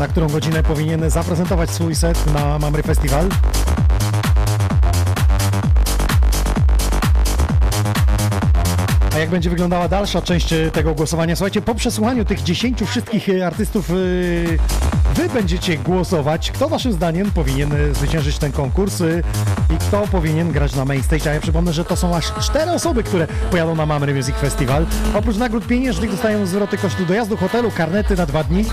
na 0.00 0.08
którą 0.08 0.28
godzinę 0.28 0.62
powinien 0.62 1.10
zaprezentować 1.10 1.70
swój 1.70 1.94
set 1.94 2.34
na 2.34 2.58
Mamry 2.58 2.82
Festival. 2.82 3.28
A 9.14 9.18
jak 9.18 9.30
będzie 9.30 9.50
wyglądała 9.50 9.88
dalsza 9.88 10.22
część 10.22 10.54
tego 10.72 10.94
głosowania? 10.94 11.36
Słuchajcie, 11.36 11.62
po 11.62 11.74
przesłuchaniu 11.74 12.24
tych 12.24 12.42
10 12.42 12.82
wszystkich 12.86 13.28
artystów, 13.46 13.90
e, 13.90 13.94
wy 15.14 15.28
będziecie 15.28 15.78
głosować, 15.78 16.50
kto 16.50 16.68
waszym 16.68 16.92
zdaniem 16.92 17.30
powinien 17.30 17.72
e, 17.72 17.94
zwyciężyć 17.94 18.38
ten 18.38 18.52
konkurs 18.52 19.00
e, 19.00 19.22
i 19.74 19.78
kto 19.78 20.06
powinien 20.06 20.52
grać 20.52 20.74
na 20.74 20.84
main 20.84 21.02
stage. 21.02 21.30
A 21.30 21.34
ja 21.34 21.40
przypomnę, 21.40 21.72
że 21.72 21.84
to 21.84 21.96
są 21.96 22.16
aż 22.16 22.32
cztery 22.40 22.70
osoby, 22.70 23.02
które 23.02 23.26
pojadą 23.50 23.74
na 23.74 23.86
Mamry 23.86 24.14
Music 24.14 24.36
Festival. 24.36 24.86
Oprócz 25.14 25.36
nagród 25.36 25.66
pieniężnych 25.66 26.10
dostają 26.10 26.46
zwroty 26.46 26.78
kosztu 26.78 27.06
dojazdu, 27.06 27.36
hotelu, 27.36 27.70
karnety 27.70 28.16
na 28.16 28.26
dwa 28.26 28.44
dni. 28.44 28.64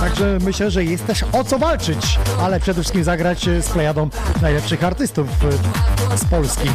Także 0.00 0.38
myślę, 0.40 0.70
że 0.70 0.84
jest 0.84 1.06
też 1.06 1.24
o 1.32 1.44
co 1.44 1.58
walczyć, 1.58 2.18
ale 2.40 2.60
przede 2.60 2.80
wszystkim 2.80 3.04
zagrać 3.04 3.48
e, 3.48 3.62
z 3.62 3.68
plejadą 3.68 4.08
najlepszych 4.42 4.84
artystów 4.84 5.28
z 6.16 6.24
Polski. 6.24 6.68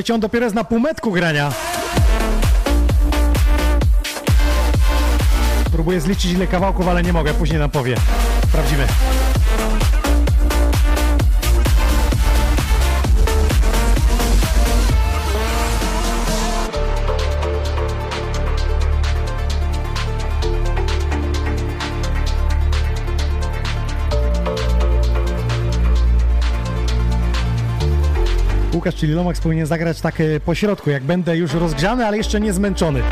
Słuchajcie, 0.00 0.14
on 0.14 0.20
dopiero 0.20 0.46
jest 0.46 0.56
na 0.56 0.64
półmetku 0.64 1.12
grania. 1.12 1.52
Próbuję 5.72 6.00
zliczyć 6.00 6.32
ile 6.32 6.46
kawałków, 6.46 6.88
ale 6.88 7.02
nie 7.02 7.12
mogę, 7.12 7.34
później 7.34 7.58
nam 7.58 7.70
powie. 7.70 7.96
Sprawdzimy. 8.48 8.86
Łukasz, 28.80 28.94
czyli 28.94 29.12
Lomax 29.12 29.40
powinien 29.40 29.66
zagrać 29.66 30.00
tak 30.00 30.20
e, 30.20 30.40
po 30.40 30.54
środku, 30.54 30.90
jak 30.90 31.02
będę 31.02 31.36
już 31.36 31.54
rozgrzany, 31.54 32.06
ale 32.06 32.16
jeszcze 32.16 32.40
nie 32.40 32.52
zmęczony. 32.52 33.02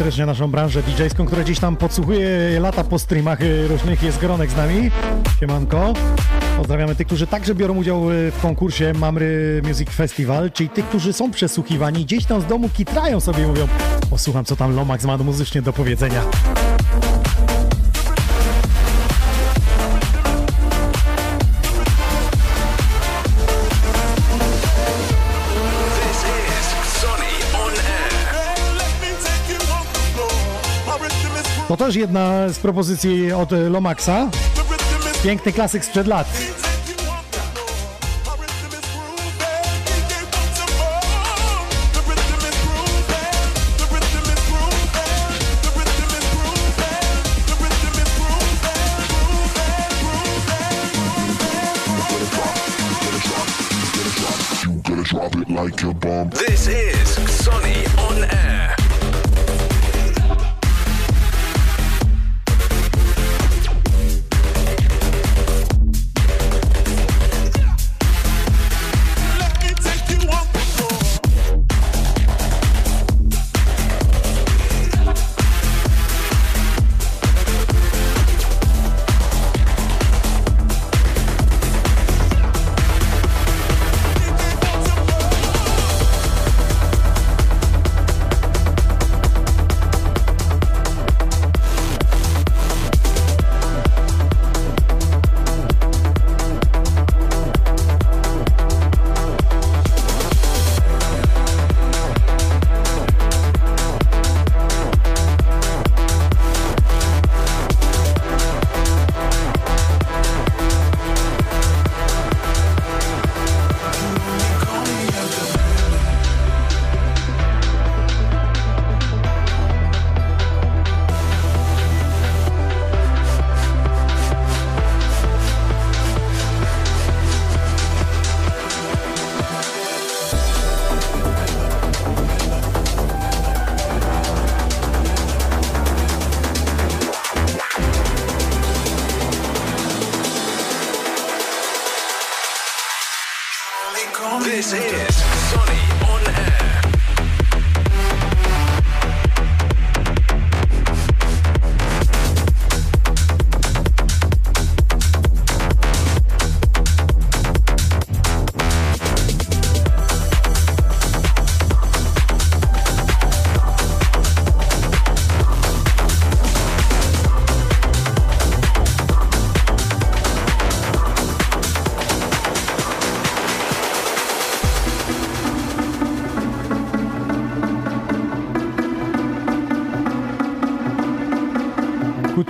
Serdecznie 0.00 0.26
naszą 0.26 0.50
branżę 0.50 0.82
DJ-ską, 0.82 1.26
która 1.26 1.42
gdzieś 1.42 1.58
tam 1.58 1.76
podsłuchuje 1.76 2.60
lata 2.60 2.84
po 2.84 2.98
streamach 2.98 3.42
y, 3.42 3.68
różnych. 3.68 4.02
Jest 4.02 4.18
Gronek 4.18 4.50
z 4.50 4.56
nami. 4.56 4.90
Siemanko. 5.40 5.92
Pozdrawiamy 6.56 6.94
tych, 6.94 7.06
którzy 7.06 7.26
także 7.26 7.54
biorą 7.54 7.76
udział 7.76 8.10
y, 8.10 8.30
w 8.30 8.40
konkursie 8.42 8.92
Mamry 8.92 9.62
Music 9.68 9.90
Festival, 9.90 10.50
czyli 10.52 10.68
tych, 10.68 10.88
którzy 10.88 11.12
są 11.12 11.30
przesłuchiwani, 11.30 12.04
gdzieś 12.04 12.24
tam 12.24 12.40
z 12.40 12.46
domu 12.46 12.68
kitrają 12.68 13.20
sobie 13.20 13.44
i 13.44 13.46
mówią 13.46 13.68
posłucham, 14.10 14.44
co 14.44 14.56
tam 14.56 14.76
Lomax 14.76 15.04
ma 15.04 15.16
muzycznie 15.16 15.62
do 15.62 15.72
powiedzenia. 15.72 16.22
To 31.70 31.76
też 31.76 31.96
jedna 31.96 32.48
z 32.48 32.58
propozycji 32.58 33.32
od 33.32 33.50
Lomaxa. 33.70 34.30
Piękny 35.22 35.52
klasyk 35.52 35.84
sprzed 35.84 36.06
lat. 36.06 36.26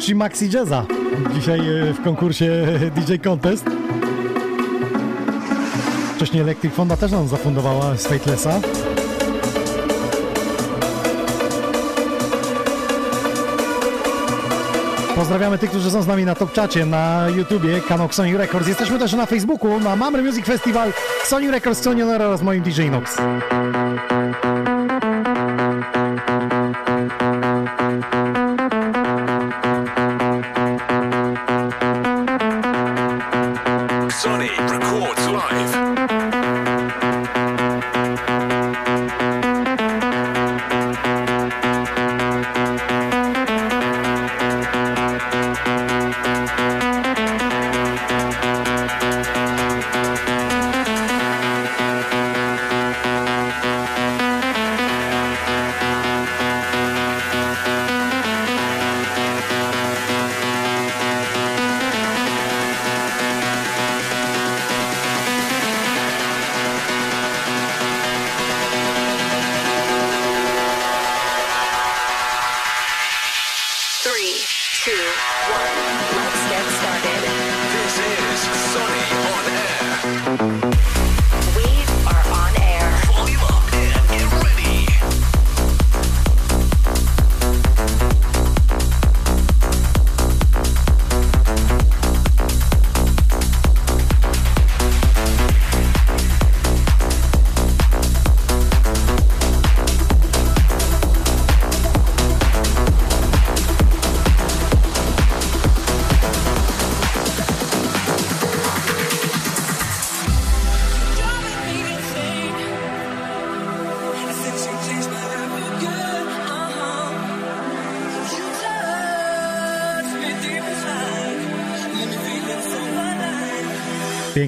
Kucci 0.00 0.14
Maxi 0.14 0.48
Jazza. 0.48 0.86
Dzisiaj 1.34 1.60
e, 1.60 1.92
w 1.92 2.04
konkursie 2.04 2.66
DJ 2.96 3.14
Contest. 3.24 3.64
Wcześniej 6.16 6.42
Electric 6.42 6.74
Fonda 6.74 6.96
też 6.96 7.12
nam 7.12 7.28
zafundowała 7.28 7.96
z 7.96 8.06
Fatelessa. 8.06 8.60
Pozdrawiamy 15.16 15.58
tych, 15.58 15.70
którzy 15.70 15.90
są 15.90 16.02
z 16.02 16.06
nami 16.06 16.24
na 16.24 16.34
Top 16.34 16.52
Czacie, 16.52 16.86
na 16.86 17.26
YouTubie, 17.36 17.80
kanał 17.80 18.08
Sony 18.12 18.38
Records. 18.38 18.68
Jesteśmy 18.68 18.98
też 18.98 19.12
na 19.12 19.26
Facebooku, 19.26 19.80
na 19.80 19.96
Mamry 19.96 20.22
Music 20.22 20.46
Festival, 20.46 20.92
Sony 21.24 21.50
Records, 21.50 21.82
Sony 21.82 22.02
Honor 22.02 22.22
oraz 22.22 22.42
moim 22.42 22.62
DJ 22.62 22.82
Nox. 22.90 23.16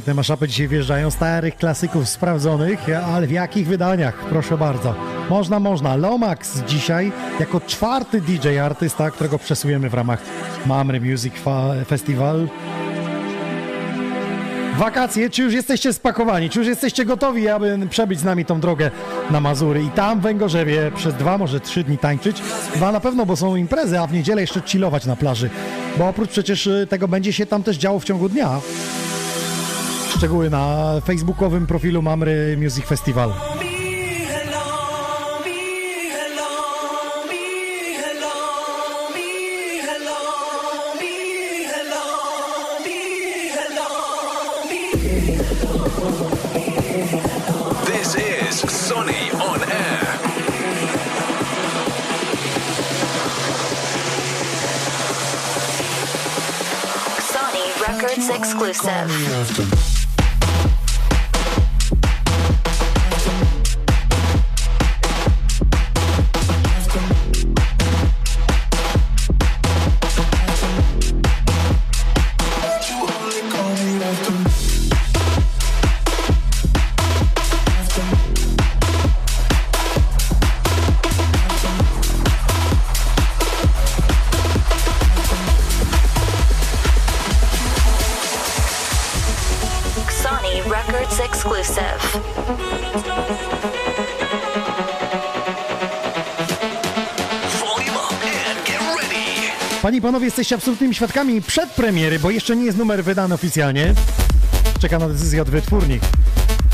Piękne 0.02 0.14
maszapy 0.14 0.48
dzisiaj 0.48 0.68
wjeżdżają, 0.68 1.10
starych 1.10 1.56
klasyków 1.56 2.08
sprawdzonych, 2.08 2.86
ale 3.06 3.26
w 3.26 3.30
jakich 3.30 3.66
wydaniach? 3.66 4.14
Proszę 4.14 4.58
bardzo. 4.58 4.94
Można, 5.30 5.60
można. 5.60 5.96
Lomax 5.96 6.62
dzisiaj 6.62 7.12
jako 7.40 7.60
czwarty 7.60 8.20
DJ 8.20 8.58
artysta, 8.58 9.10
którego 9.10 9.38
przesujemy 9.38 9.90
w 9.90 9.94
ramach 9.94 10.22
Mamry 10.66 11.00
Music 11.00 11.34
Festival. 11.86 12.48
Wakacje, 14.78 15.30
czy 15.30 15.42
już 15.42 15.54
jesteście 15.54 15.92
spakowani, 15.92 16.50
czy 16.50 16.58
już 16.58 16.68
jesteście 16.68 17.04
gotowi, 17.04 17.48
aby 17.48 17.78
przebyć 17.90 18.20
z 18.20 18.24
nami 18.24 18.44
tą 18.44 18.60
drogę 18.60 18.90
na 19.30 19.40
Mazury 19.40 19.82
i 19.82 19.88
tam 19.88 20.20
w 20.20 20.22
Węgorzewie 20.22 20.90
przez 20.96 21.14
dwa, 21.14 21.38
może 21.38 21.60
trzy 21.60 21.84
dni 21.84 21.98
tańczyć? 21.98 22.42
Dwa 22.74 22.92
na 22.92 23.00
pewno, 23.00 23.26
bo 23.26 23.36
są 23.36 23.56
imprezy, 23.56 24.00
a 24.00 24.06
w 24.06 24.12
niedzielę 24.12 24.40
jeszcze 24.40 24.60
chillować 24.66 25.06
na 25.06 25.16
plaży, 25.16 25.50
bo 25.98 26.08
oprócz 26.08 26.30
przecież 26.30 26.66
y, 26.66 26.86
tego 26.90 27.08
będzie 27.08 27.32
się 27.32 27.46
tam 27.46 27.62
też 27.62 27.76
działo 27.76 27.98
w 27.98 28.04
ciągu 28.04 28.28
dnia. 28.28 28.60
Szczegóły 30.22 30.50
na 30.50 31.00
facebookowym 31.04 31.66
profilu 31.66 32.02
Mamry 32.02 32.56
Music 32.60 32.84
Festival. 32.84 33.32
Panie 99.82 99.98
i 99.98 100.00
panowie, 100.00 100.24
jesteście 100.24 100.54
absolutnymi 100.54 100.94
świadkami 100.94 101.42
przedpremiery, 101.42 102.18
bo 102.18 102.30
jeszcze 102.30 102.56
nie 102.56 102.64
jest 102.64 102.78
numer 102.78 103.04
wydany 103.04 103.34
oficjalnie. 103.34 103.94
Czeka 104.80 104.98
na 104.98 105.08
decyzję 105.08 105.42
od 105.42 105.50
wytwórni. 105.50 106.00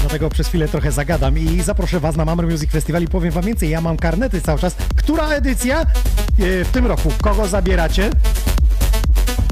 Dlatego 0.01 0.31
przez 0.31 0.49
chwilę 0.49 0.69
trochę 0.69 0.93
zagadam 0.93 1.39
i 1.39 1.63
zaproszę 1.63 2.01
Was 2.01 2.17
na 2.17 2.25
Mamre 2.25 2.47
Music 2.47 2.71
Festival 2.71 3.03
i 3.03 3.07
powiem 3.07 3.31
Wam 3.31 3.45
więcej. 3.45 3.71
Ja 3.71 3.81
mam 3.81 3.97
karnety 3.97 4.41
cały 4.41 4.59
czas. 4.59 4.75
Która 4.97 5.29
edycja 5.29 5.81
e, 5.81 5.85
w 6.65 6.69
tym 6.73 6.87
roku? 6.87 7.13
Kogo 7.23 7.49
zabieracie? 7.49 8.11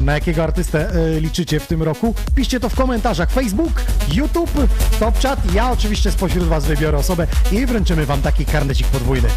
Na 0.01 0.15
jakiego 0.15 0.45
artystę 0.45 0.91
e, 0.91 1.21
liczycie 1.21 1.61
w 1.61 1.67
tym 1.67 1.83
roku? 1.83 2.15
Piszcie 2.35 2.61
to 2.61 2.69
w 2.69 2.75
komentarzach. 2.75 3.31
Facebook, 3.31 3.83
YouTube, 4.13 4.69
Top 5.01 5.23
Chat. 5.23 5.55
Ja 5.55 5.71
oczywiście 5.71 6.11
spośród 6.11 6.45
Was 6.45 6.67
wybiorę 6.67 6.99
osobę 6.99 7.27
i 7.53 7.67
wręczymy 7.67 8.07
Wam 8.07 8.23
taki 8.23 8.45
karnecik 8.45 8.87
podwójny. 8.87 9.29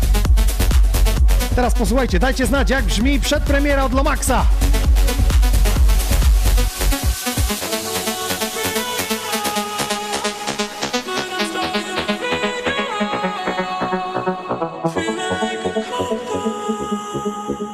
Teraz 1.59 1.73
posłuchajcie, 1.73 2.19
dajcie 2.19 2.45
znać, 2.45 2.69
jak 2.69 2.85
brzmi 2.85 3.19
przedpremiera 3.19 3.85
od 3.85 3.93
Lomaxa. 3.93 4.45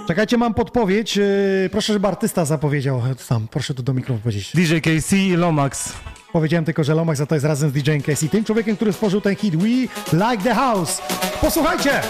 Czekajcie, 0.07 0.37
mam 0.37 0.53
podpowiedź. 0.53 1.17
Yy, 1.17 1.69
Proszę, 1.71 1.93
żeby 1.93 2.07
artysta 2.07 2.45
zapowiedział. 2.45 3.01
Sam, 3.17 3.47
proszę 3.47 3.73
tu 3.73 3.83
do 3.83 3.93
mikrofonu 3.93 4.19
powiedzieć. 4.19 4.51
DJ 4.55 4.77
KC 4.77 5.17
i 5.17 5.35
Lomax. 5.35 5.93
Powiedziałem 6.33 6.65
tylko, 6.65 6.83
że 6.83 6.95
Lomax 6.95 7.21
a 7.21 7.25
to 7.25 7.35
jest 7.35 7.45
razem 7.45 7.69
z 7.69 7.73
DJ 7.73 7.97
Casey, 8.05 8.29
tym 8.29 8.43
człowiekiem, 8.43 8.75
który 8.75 8.93
stworzył 8.93 9.21
ten 9.21 9.35
hit 9.35 9.55
We 9.55 9.67
Like 10.13 10.43
the 10.43 10.55
House. 10.55 11.01
Posłuchajcie! 11.41 12.01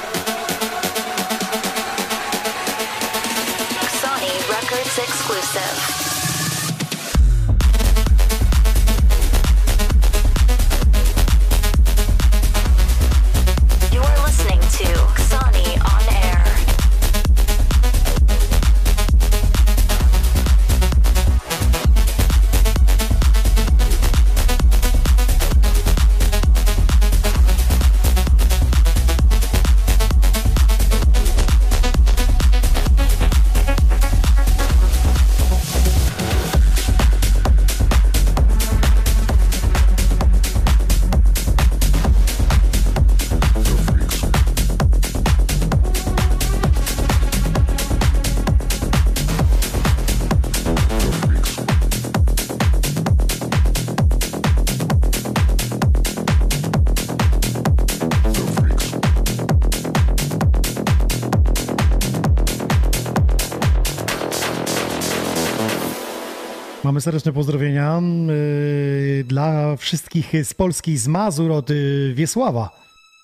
Serdeczne 67.06 67.34
pozdrowienia 67.34 68.02
yy, 68.28 69.24
dla 69.24 69.76
wszystkich 69.78 70.34
z 70.44 70.54
Polski, 70.54 70.98
z 70.98 71.08
Mazur, 71.08 71.52
od 71.52 71.70
yy, 71.70 72.13
Wiesława. 72.15 72.70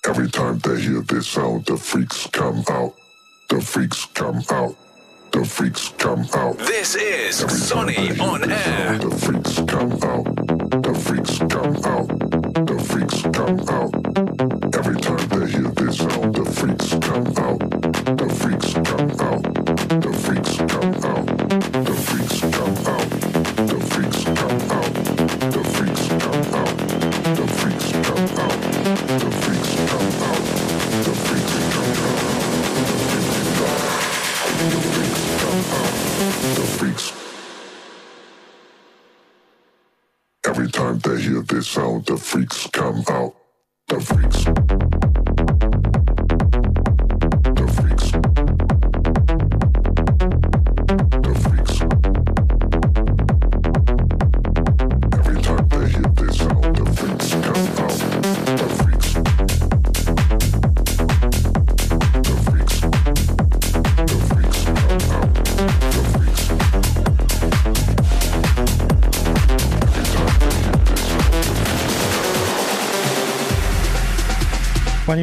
Every 0.08 0.30
time 0.30 0.60
they 0.60 0.82
hear 0.82 1.02
this 1.06 1.26
sound, 1.26 1.66
the 1.66 1.76
freaks 1.76 2.28
come 2.32 2.62
out. 2.68 2.92
The 3.48 3.60
freaks 3.60 4.08
come 4.14 4.38
out. 4.50 4.76
The 5.32 5.44
freaks 5.44 5.94
come 5.98 6.24
out. 6.34 6.58
This 6.58 6.96
is 6.96 7.66
Sonny 7.68 8.20
on 8.20 8.42
air. 8.42 8.58
sound, 8.64 9.02
the 9.02 9.16
freaks 9.16 9.54
come 9.54 9.92
out. 9.92 10.24
The 10.82 10.94
freaks 10.94 11.38
come 11.38 11.76
out. 11.84 12.08
The 12.66 12.78
freaks 12.88 13.22
come 13.22 13.60
out. 13.68 13.92
Every 14.78 15.00
time 15.00 15.28
they 15.28 15.46
hear 15.52 15.70
this 15.74 15.96
sound, 15.96 16.34
the 16.34 16.44
freaks 16.44 16.88
come 17.00 17.26
out. 17.46 17.58
The 18.18 18.28
freaks 18.40 18.72
come 18.90 19.10
out. 19.28 19.42
The 20.02 20.12
freaks 20.24 20.56
come 20.72 20.94
out. 21.04 21.26
The 21.86 21.94
freaks 21.94 22.40
come 22.40 22.76
out. 22.86 23.21
Every 40.44 40.68
time 40.70 40.98
they 40.98 41.20
hear 41.20 41.40
this 41.42 41.66
sound, 41.66 42.06
the 42.06 42.16
freaks 42.16 42.68
come 42.72 43.02
out. 43.08 43.34
The 43.88 44.00
freaks. 44.00 44.51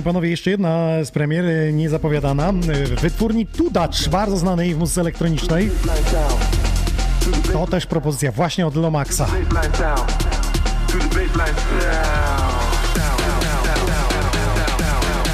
Panowie, 0.09 0.29
jeszcze 0.29 0.49
jedna 0.49 1.03
z 1.03 1.11
premier 1.11 1.45
e, 1.45 1.73
niezapowiadana. 1.73 2.49
E, 2.49 2.51
Wytwórni 3.01 3.45
Tudacz, 3.45 4.09
bardzo 4.09 4.37
znanej 4.37 4.75
w 4.75 4.77
muzyce 4.77 5.01
elektronicznej. 5.01 5.71
To 7.53 7.67
też 7.67 7.85
propozycja 7.85 8.31
właśnie 8.31 8.67
od 8.67 8.75
Lomaxa. 8.75 9.25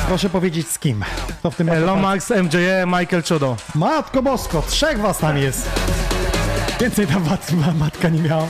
Proszę 0.08 0.30
powiedzieć 0.30 0.68
z 0.72 0.80
kim? 0.80 1.04
Kto 1.40 1.52
w 1.52 1.56
tym 1.56 1.68
ma 1.68 1.74
Lomax, 1.74 2.30
MJE, 2.30 2.86
Michael 2.86 3.24
Chodo. 3.30 3.58
Matko 3.76 4.24
Bosko, 4.24 4.62
trzech 4.62 5.00
was 5.00 5.18
tam 5.18 5.38
jest. 5.38 5.70
Więcej 6.82 7.08
ta 7.08 7.20
mat, 7.20 7.52
ma, 7.52 7.74
matka 7.74 8.10
nie 8.10 8.22
miała. 8.22 8.48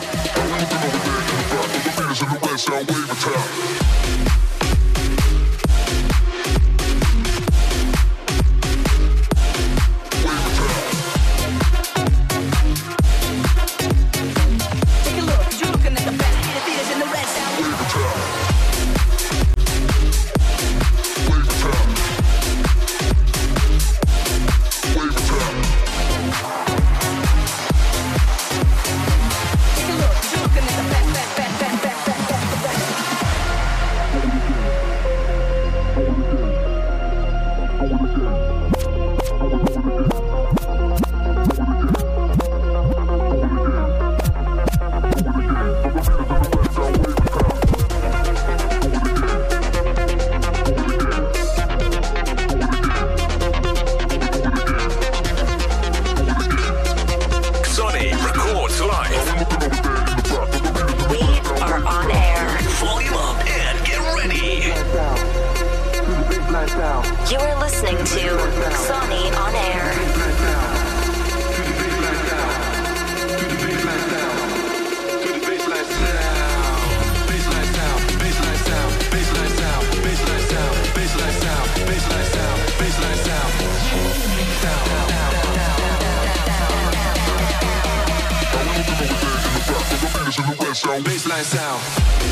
Baseline 91.36 91.44
sound. 91.44 92.25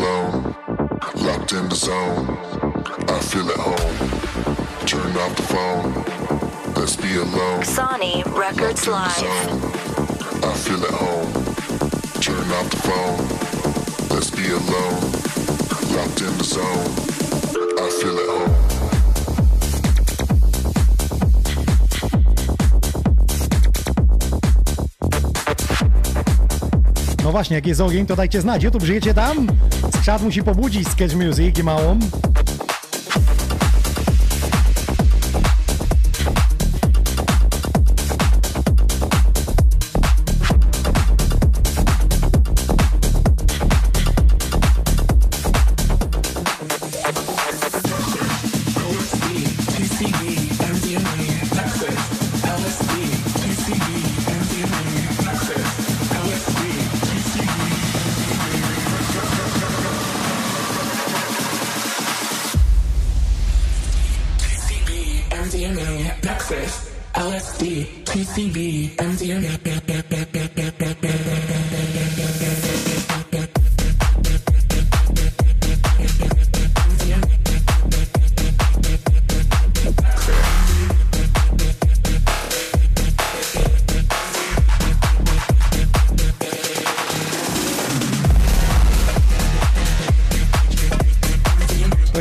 Alone. 0.00 0.54
Locked 1.16 1.52
in 1.52 1.68
the 1.68 1.74
zone. 1.74 2.26
I 3.08 3.20
feel 3.20 3.48
at 3.50 3.58
home. 3.58 4.86
Turn 4.86 5.16
off 5.16 5.36
the 5.36 5.42
phone. 5.42 6.74
Let's 6.74 6.96
be 6.96 7.16
alone. 7.16 7.62
Sony 7.62 8.24
Records 8.34 8.86
Locked 8.86 9.22
in 9.22 9.24
the 9.24 9.66
Live. 9.68 10.44
I 10.44 10.54
feel 10.54 10.82
at 10.84 10.94
home. 11.04 11.32
Turn 12.26 12.46
off 12.58 12.70
the 12.70 12.80
phone. 12.88 13.20
Let's 14.14 14.30
be 14.30 14.48
alone. 14.50 15.00
Locked 15.96 16.20
in 16.22 16.36
the 16.38 16.44
zone. 16.44 16.90
I 17.78 17.90
feel 18.00 18.18
at 18.18 18.28
home. 18.28 18.79
No 27.30 27.32
właśnie, 27.32 27.56
jak 27.56 27.66
jest 27.66 27.80
ogień, 27.80 28.06
to 28.06 28.16
dajcie 28.16 28.40
znać. 28.40 28.62
YouTube, 28.62 28.82
żyjecie 28.82 29.14
tam? 29.14 29.46
Skrzat 29.94 30.22
musi 30.22 30.42
pobudzić 30.42 30.88
Sketch 30.88 31.14
Music 31.14 31.58
i 31.58 31.62
małą. 31.62 31.98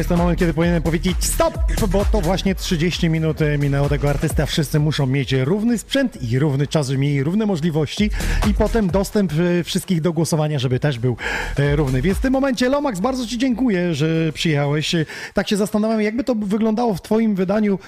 Jest 0.10 0.18
ten 0.18 0.24
moment, 0.24 0.40
kiedy 0.40 0.54
powinienem 0.54 0.84
powiedzieć 0.84 1.18
stop, 1.22 1.58
bo 1.90 2.06
to 2.06 2.22
właśnie 2.22 2.56
30 2.56 3.10
minut 3.10 3.42
e, 3.42 3.58
minęło 3.58 3.90
tego 3.90 4.10
artysta. 4.10 4.46
Wszyscy 4.46 4.80
muszą 4.80 5.06
mieć 5.06 5.34
równy 5.34 5.78
sprzęt 5.78 6.24
i 6.24 6.40
równy 6.40 6.68
czas, 6.68 6.88
żeby 6.88 7.00
mieli 7.00 7.24
równe 7.24 7.46
możliwości 7.46 8.10
i 8.50 8.54
potem 8.54 8.88
dostęp 8.88 9.34
e, 9.60 9.64
wszystkich 9.64 10.02
do 10.02 10.14
głosowania, 10.14 10.60
żeby 10.60 10.80
też 10.80 11.00
był 11.00 11.18
e, 11.58 11.76
równy. 11.76 12.02
Więc 12.02 12.18
w 12.18 12.22
tym 12.22 12.34
momencie, 12.34 12.70
Lomax, 12.70 13.00
bardzo 13.00 13.28
Ci 13.28 13.38
dziękuję, 13.38 13.94
że 13.96 14.34
przyjechałeś. 14.34 14.96
Tak 15.34 15.50
się 15.50 15.58
zastanawiam, 15.58 16.02
jakby 16.02 16.24
to 16.24 16.36
wyglądało 16.36 16.94
w 16.94 17.02
Twoim 17.02 17.36
wydaniu 17.36 17.80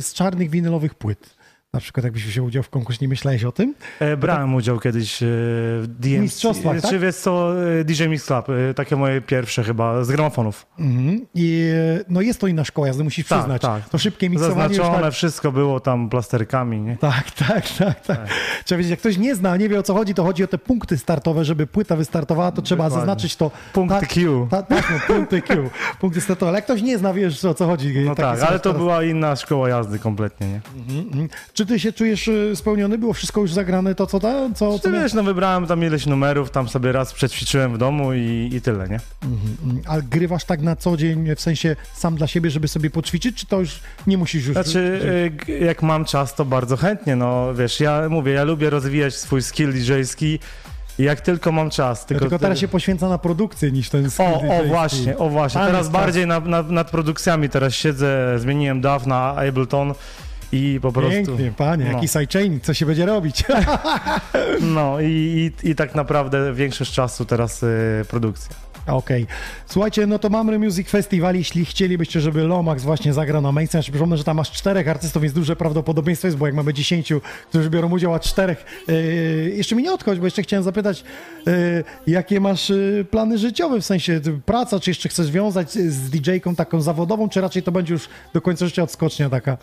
z 0.00 0.12
czarnych 0.12 0.50
winylowych 0.50 0.94
płyt. 0.94 1.39
Na 1.74 1.80
przykład 1.80 2.04
jakbyś 2.04 2.26
wziął 2.26 2.46
udział 2.46 2.62
w 2.62 2.68
konkursie, 2.70 2.98
nie 3.02 3.08
myślałeś 3.08 3.44
o 3.44 3.52
tym? 3.52 3.74
E, 4.00 4.16
brałem 4.16 4.54
udział 4.54 4.80
kiedyś 4.80 5.22
e, 5.22 5.26
w 5.26 5.84
DMC. 5.88 6.20
Mistrzostwach, 6.20 6.80
tak? 6.80 6.90
Czy 6.90 6.98
wiesz 6.98 7.16
co, 7.16 7.52
e, 7.80 7.84
DJ 7.84 8.04
Mix 8.08 8.26
Club, 8.26 8.46
e, 8.70 8.74
takie 8.74 8.96
moje 8.96 9.20
pierwsze 9.20 9.64
chyba, 9.64 10.04
z 10.04 10.08
gramofonów. 10.10 10.66
Mhm. 10.78 11.26
I 11.34 11.70
e, 12.00 12.04
no 12.08 12.20
jest 12.20 12.40
to 12.40 12.46
inna 12.46 12.64
szkoła 12.64 12.86
jazdy, 12.86 13.04
musisz 13.04 13.26
Tak, 13.28 13.38
przyznać. 13.38 13.62
tak. 13.62 13.88
To 13.88 13.98
szybkie 13.98 14.30
miksowanie 14.30 14.74
Zaznaczone, 14.74 15.02
tak... 15.02 15.12
wszystko 15.14 15.52
było 15.52 15.80
tam 15.80 16.08
plasterkami, 16.08 16.80
nie? 16.80 16.96
Tak, 17.10 17.30
tak, 17.30 17.68
tak, 17.78 18.00
tak. 18.06 18.28
Trzeba 18.64 18.76
wiedzieć, 18.76 18.90
jak 18.90 19.00
ktoś 19.00 19.16
nie 19.18 19.34
zna, 19.34 19.56
nie 19.56 19.68
wie 19.68 19.78
o 19.78 19.82
co 19.82 19.94
chodzi, 19.94 20.14
to 20.14 20.24
chodzi 20.24 20.44
o 20.44 20.46
te 20.46 20.58
punkty 20.58 20.98
startowe, 20.98 21.44
żeby 21.44 21.66
płyta 21.66 21.96
wystartowała, 21.96 22.52
to 22.52 22.62
trzeba 22.62 22.84
Dokładnie. 22.84 23.00
zaznaczyć 23.00 23.36
to. 23.36 23.50
Punkty 23.72 24.00
tak, 24.00 24.08
Q. 24.08 24.46
Ta, 24.50 24.62
tak, 24.62 24.90
no, 24.90 25.14
punkty 25.14 25.42
Q, 25.42 25.70
punkty 26.00 26.20
startowe. 26.20 26.48
Ale 26.48 26.58
jak 26.58 26.64
ktoś 26.64 26.82
nie 26.82 26.98
zna, 26.98 27.14
wiesz 27.14 27.44
o 27.44 27.54
co 27.54 27.66
chodzi. 27.66 27.94
No 28.04 28.14
tak, 28.14 28.38
są 28.40 28.46
ale 28.46 28.58
to 28.58 28.62
teraz- 28.62 28.78
była 28.78 29.04
inna 29.04 29.36
szkoła 29.36 29.68
jazdy 29.68 29.98
kompletnie, 29.98 30.46
nie? 30.48 30.60
Mhm. 30.98 31.28
Czy 31.60 31.66
ty 31.66 31.80
się 31.80 31.92
czujesz 31.92 32.28
e, 32.28 32.56
spełniony? 32.56 32.98
Było 32.98 33.12
wszystko 33.12 33.40
już 33.40 33.52
zagrane, 33.52 33.94
to 33.94 34.06
co 34.06 34.20
ta, 34.20 34.50
co, 34.54 34.78
co 34.78 34.90
wiesz, 34.90 35.14
no 35.14 35.22
wybrałem 35.22 35.66
tam 35.66 35.84
ileś 35.84 36.06
numerów, 36.06 36.50
tam 36.50 36.68
sobie 36.68 36.92
raz 36.92 37.12
przećwiczyłem 37.12 37.74
w 37.74 37.78
domu 37.78 38.12
i, 38.12 38.50
i 38.52 38.60
tyle, 38.60 38.88
nie? 38.88 39.00
Mhm. 39.22 39.80
A 39.86 40.00
grywasz 40.00 40.44
tak 40.44 40.62
na 40.62 40.76
co 40.76 40.96
dzień, 40.96 41.34
w 41.36 41.40
sensie 41.40 41.76
sam 41.94 42.16
dla 42.16 42.26
siebie, 42.26 42.50
żeby 42.50 42.68
sobie 42.68 42.90
poćwiczyć, 42.90 43.36
czy 43.36 43.46
to 43.46 43.60
już 43.60 43.80
nie 44.06 44.18
musisz 44.18 44.46
już... 44.46 44.54
Znaczy, 44.54 45.00
y, 45.48 45.58
jak 45.58 45.82
mam 45.82 46.04
czas, 46.04 46.34
to 46.34 46.44
bardzo 46.44 46.76
chętnie, 46.76 47.16
no 47.16 47.54
wiesz, 47.54 47.80
ja 47.80 48.08
mówię, 48.08 48.32
ja 48.32 48.44
lubię 48.44 48.70
rozwijać 48.70 49.14
swój 49.14 49.42
skill 49.42 49.72
i 50.98 51.02
jak 51.02 51.20
tylko 51.20 51.52
mam 51.52 51.70
czas. 51.70 52.06
Tylko, 52.06 52.20
Tylko, 52.20 52.30
tylko 52.30 52.42
teraz 52.42 52.58
się 52.58 52.68
poświęca 52.68 53.08
na 53.08 53.18
produkcję 53.18 53.72
niż 53.72 53.90
ten 53.90 54.10
skill 54.10 54.26
O, 54.26 54.60
o 54.60 54.64
właśnie, 54.64 55.18
o 55.18 55.28
właśnie. 55.28 55.60
Tam 55.60 55.70
Teraz 55.70 55.86
czas. 55.86 55.92
bardziej 55.92 56.26
nad, 56.26 56.46
nad, 56.46 56.70
nad 56.70 56.90
produkcjami 56.90 57.48
teraz 57.48 57.74
siedzę, 57.74 58.38
zmieniłem 58.38 58.80
DAW 58.80 59.06
na 59.06 59.36
Ableton 59.36 59.94
i 60.52 60.78
po 60.82 60.92
prostu... 60.92 61.26
Pięknie, 61.26 61.52
panie, 61.56 61.84
no. 61.84 61.92
jaki 61.92 62.08
sidechaining, 62.08 62.62
co 62.62 62.74
się 62.74 62.86
będzie 62.86 63.06
robić? 63.06 63.44
No 64.60 65.00
i, 65.00 65.52
i, 65.64 65.70
i 65.70 65.74
tak 65.74 65.94
naprawdę 65.94 66.54
większość 66.54 66.92
czasu 66.92 67.24
teraz 67.24 67.62
y, 67.62 68.04
produkcja. 68.08 68.56
Okej. 68.86 69.26
Słuchajcie, 69.66 70.06
no 70.06 70.18
to 70.18 70.28
mamy 70.28 70.58
Music 70.58 70.88
Festival. 70.88 71.34
Jeśli 71.34 71.64
chcielibyście, 71.64 72.20
żeby 72.20 72.42
Lomax 72.42 72.82
właśnie 72.82 73.12
zagrał 73.12 73.42
na 73.42 73.52
mainstream, 73.52 73.84
ja 73.86 73.92
przypomnę, 73.92 74.16
że 74.16 74.24
tam 74.24 74.36
masz 74.36 74.50
czterech 74.50 74.88
artystów, 74.88 75.22
więc 75.22 75.34
duże 75.34 75.56
prawdopodobieństwo 75.56 76.28
jest, 76.28 76.38
bo 76.38 76.46
jak 76.46 76.54
mamy 76.54 76.74
dziesięciu, 76.74 77.20
którzy 77.48 77.70
biorą 77.70 77.90
udział, 77.90 78.14
a 78.14 78.20
czterech. 78.20 78.64
Yy, 78.88 79.52
jeszcze 79.56 79.76
mi 79.76 79.82
nie 79.82 79.92
odchodź, 79.92 80.18
bo 80.18 80.24
jeszcze 80.24 80.42
chciałem 80.42 80.64
zapytać, 80.64 81.04
yy, 81.46 81.84
jakie 82.06 82.40
masz 82.40 82.68
yy, 82.68 83.06
plany 83.10 83.38
życiowe, 83.38 83.80
w 83.80 83.84
sensie 83.84 84.20
ty, 84.20 84.32
praca, 84.32 84.80
czy 84.80 84.90
jeszcze 84.90 85.08
chcesz 85.08 85.26
związać 85.26 85.72
z 85.72 86.10
DJ-ką 86.10 86.54
taką 86.56 86.80
zawodową, 86.80 87.28
czy 87.28 87.40
raczej 87.40 87.62
to 87.62 87.72
będzie 87.72 87.92
już 87.92 88.08
do 88.34 88.40
końca 88.40 88.66
życia 88.66 88.82
odskocznia 88.82 89.30
taka? 89.30 89.56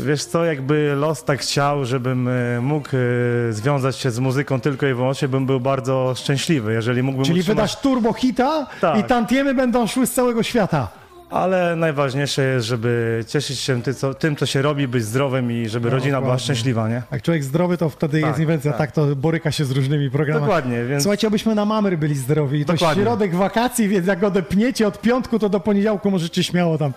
Wiesz 0.00 0.24
co, 0.24 0.44
jakby 0.44 0.92
los 0.96 1.24
tak 1.24 1.40
chciał, 1.40 1.84
żebym 1.84 2.28
y, 2.28 2.60
mógł 2.60 2.88
y, 2.96 3.52
związać 3.52 3.96
się 3.96 4.10
z 4.10 4.18
muzyką 4.18 4.60
tylko 4.60 4.86
i 4.86 4.94
wyłącznie, 4.94 5.28
bym 5.28 5.46
był 5.46 5.60
bardzo 5.60 6.14
szczęśliwy, 6.16 6.72
jeżeli 6.72 7.02
mógłbym 7.02 7.24
Czyli 7.24 7.40
utrzymać... 7.40 7.56
wydasz 7.56 7.80
turbo 7.80 8.12
hita 8.12 8.66
Tak. 8.80 8.98
i 8.98 9.04
tantiemy 9.04 9.54
będą 9.54 9.86
szły 9.86 10.06
z 10.06 10.12
całego 10.12 10.42
świata. 10.42 10.88
Ale 11.30 11.76
najważniejsze 11.76 12.42
jest, 12.44 12.66
żeby 12.66 13.24
cieszyć 13.28 13.58
się 13.58 13.82
ty, 13.82 13.94
co, 13.94 14.14
tym, 14.14 14.36
co 14.36 14.46
się 14.46 14.62
robi, 14.62 14.88
być 14.88 15.04
zdrowym 15.04 15.52
i 15.52 15.68
żeby 15.68 15.88
No, 15.88 15.94
rodzina 15.94 16.10
była 16.10 16.20
dokładnie. 16.20 16.44
szczęśliwa, 16.44 16.88
nie? 16.88 17.02
Jak 17.12 17.22
człowiek 17.22 17.44
zdrowy, 17.44 17.76
to 17.76 17.88
wtedy 17.88 18.20
Tak, 18.20 18.28
jest 18.28 18.40
inwencja. 18.40 18.70
Tak. 18.72 18.78
tak. 18.80 18.92
to 18.92 19.16
boryka 19.16 19.50
się 19.52 19.64
z 19.64 19.70
różnymi 19.70 20.10
programami. 20.10 20.46
Dokładnie, 20.46 20.84
więc 20.84 21.02
Słuchajcie, 21.02 21.26
abyśmy 21.26 21.54
na 21.54 21.64
mamry 21.64 21.98
byli 21.98 22.14
zdrowi. 22.14 22.60
I 22.60 22.64
to 22.64 22.76
środek 22.76 23.34
wakacji, 23.34 23.88
więc 23.88 24.06
jak 24.06 24.22
odepniecie 24.24 24.86
od 24.86 25.00
piątku, 25.00 25.38
to 25.38 25.48
do 25.48 25.60
poniedziałku 25.60 26.10
możecie 26.10 26.44
śmiało 26.44 26.78
tam 26.78 26.92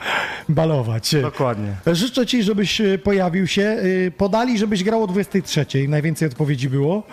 balować. 0.49 1.15
dokładnie. 1.21 1.73
Życzę 1.91 2.25
ci, 2.25 2.43
żebyś 2.43 2.81
e, 2.81 2.97
pojawił 2.97 3.47
się. 3.47 3.61
E, 4.07 4.11
Podali, 4.11 4.57
żebyś 4.57 4.83
grał 4.83 5.03
o 5.03 5.07
23. 5.07 5.65
Najwięcej 5.87 6.27
odpowiedzi 6.27 6.69
było. 6.69 7.03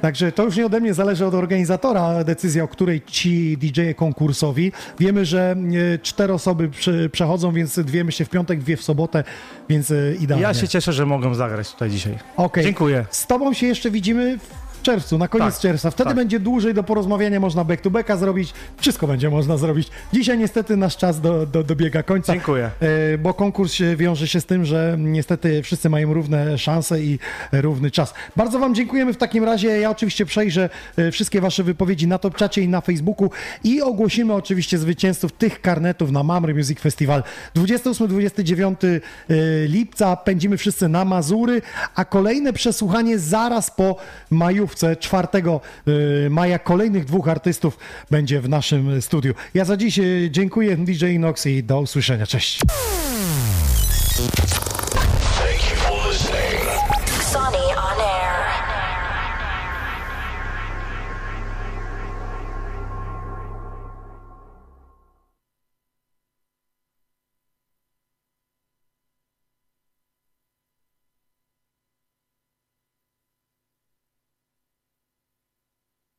Także 0.00 0.32
to 0.32 0.44
już 0.44 0.56
nie 0.56 0.66
ode 0.66 0.80
mnie 0.80 0.94
zależy 0.94 1.26
od 1.26 1.34
organizatora 1.34 2.24
decyzja, 2.24 2.64
o 2.64 2.68
której 2.68 3.02
ci 3.06 3.56
DJ-e 3.58 3.94
konkursowi. 3.94 4.72
Wiemy, 4.98 5.24
że 5.24 5.56
e, 5.94 5.98
cztery 5.98 6.32
osoby 6.32 6.68
prze- 6.68 7.08
przechodzą, 7.08 7.52
więc 7.52 7.78
dwie 7.78 8.04
myślę 8.04 8.26
w 8.26 8.30
piątek, 8.30 8.60
dwie 8.60 8.76
w 8.76 8.82
sobotę, 8.82 9.24
więc 9.68 9.90
e, 9.90 9.94
idealnie. 10.20 10.42
Ja 10.46 10.54
się 10.54 10.68
cieszę, 10.68 10.92
że 10.92 11.06
mogłem 11.06 11.34
zagrać 11.34 11.72
tutaj 11.72 11.90
dzisiaj. 11.90 12.18
Okej. 12.36 12.64
Dziękuję. 12.64 13.06
Z 13.10 13.26
tobą 13.26 13.52
się 13.52 13.66
jeszcze 13.66 13.90
widzimy 13.90 14.38
w 14.80 14.82
czerwcu, 14.82 15.18
na 15.18 15.28
koniec 15.28 15.54
Tak, 15.54 15.62
czerwca. 15.62 15.90
Wtedy 15.90 16.08
tak. 16.08 16.16
będzie 16.16 16.40
dłużej 16.40 16.74
do 16.74 16.82
porozmawiania, 16.82 17.40
można 17.40 17.64
back 17.64 17.82
to 17.82 17.90
backa 17.90 18.16
zrobić, 18.16 18.54
wszystko 18.76 19.06
będzie 19.06 19.30
można 19.30 19.56
zrobić. 19.56 19.90
Dzisiaj 20.12 20.38
niestety 20.38 20.76
nasz 20.76 20.96
czas 20.96 21.20
do, 21.20 21.46
do, 21.46 21.64
dobiega 21.64 22.02
końca. 22.02 22.32
Dziękuję. 22.32 22.70
E, 22.80 23.18
Bo 23.18 23.34
konkurs 23.34 23.76
wiąże 23.96 24.28
się 24.28 24.40
z 24.40 24.46
tym, 24.46 24.64
że 24.64 24.96
niestety 24.98 25.62
wszyscy 25.62 25.90
mają 25.90 26.14
równe 26.14 26.58
szanse 26.58 27.00
i 27.02 27.18
równy 27.52 27.90
czas. 27.90 28.14
Bardzo 28.36 28.58
Wam 28.58 28.74
dziękujemy 28.74 29.12
w 29.12 29.16
takim 29.16 29.44
razie. 29.44 29.68
Ja 29.68 29.90
oczywiście 29.90 30.26
przejrzę 30.26 30.70
e, 30.96 31.10
wszystkie 31.10 31.40
Wasze 31.40 31.62
wypowiedzi 31.62 32.06
na 32.06 32.18
Top 32.18 32.36
Czacie 32.36 32.62
i 32.62 32.68
na 32.68 32.80
Facebooku 32.80 33.30
i 33.64 33.82
ogłosimy 33.82 34.34
oczywiście 34.34 34.78
zwycięzców 34.78 35.32
tych 35.32 35.60
karnetów 35.60 36.10
na 36.12 36.22
Mamry 36.22 36.54
Music 36.54 36.80
Festival. 36.80 37.22
28-29 37.56 38.74
e, 38.86 39.00
lipca 39.66 40.16
pędzimy 40.16 40.56
wszyscy 40.56 40.88
na 40.88 41.04
Mazury, 41.04 41.62
a 41.94 42.04
kolejne 42.04 42.52
przesłuchanie 42.52 43.18
zaraz 43.18 43.70
po 43.70 43.96
majówce 44.30 44.69
4 45.00 45.28
e, 45.36 46.30
maja 46.30 46.58
kolejnych 46.58 47.04
dwóch 47.04 47.28
artystów 47.28 47.78
będzie 48.10 48.40
w 48.40 48.48
naszym 48.48 49.02
studiu. 49.02 49.34
Ja 49.54 49.64
za 49.64 49.76
dziś 49.76 49.98
e, 49.98 50.02
dziękuję 50.30 50.76
DJ 50.76 51.18
Nox 51.18 51.46
i 51.46 51.62
do 51.62 51.80
usłyszenia. 51.80 52.26
Cześć. 52.26 52.60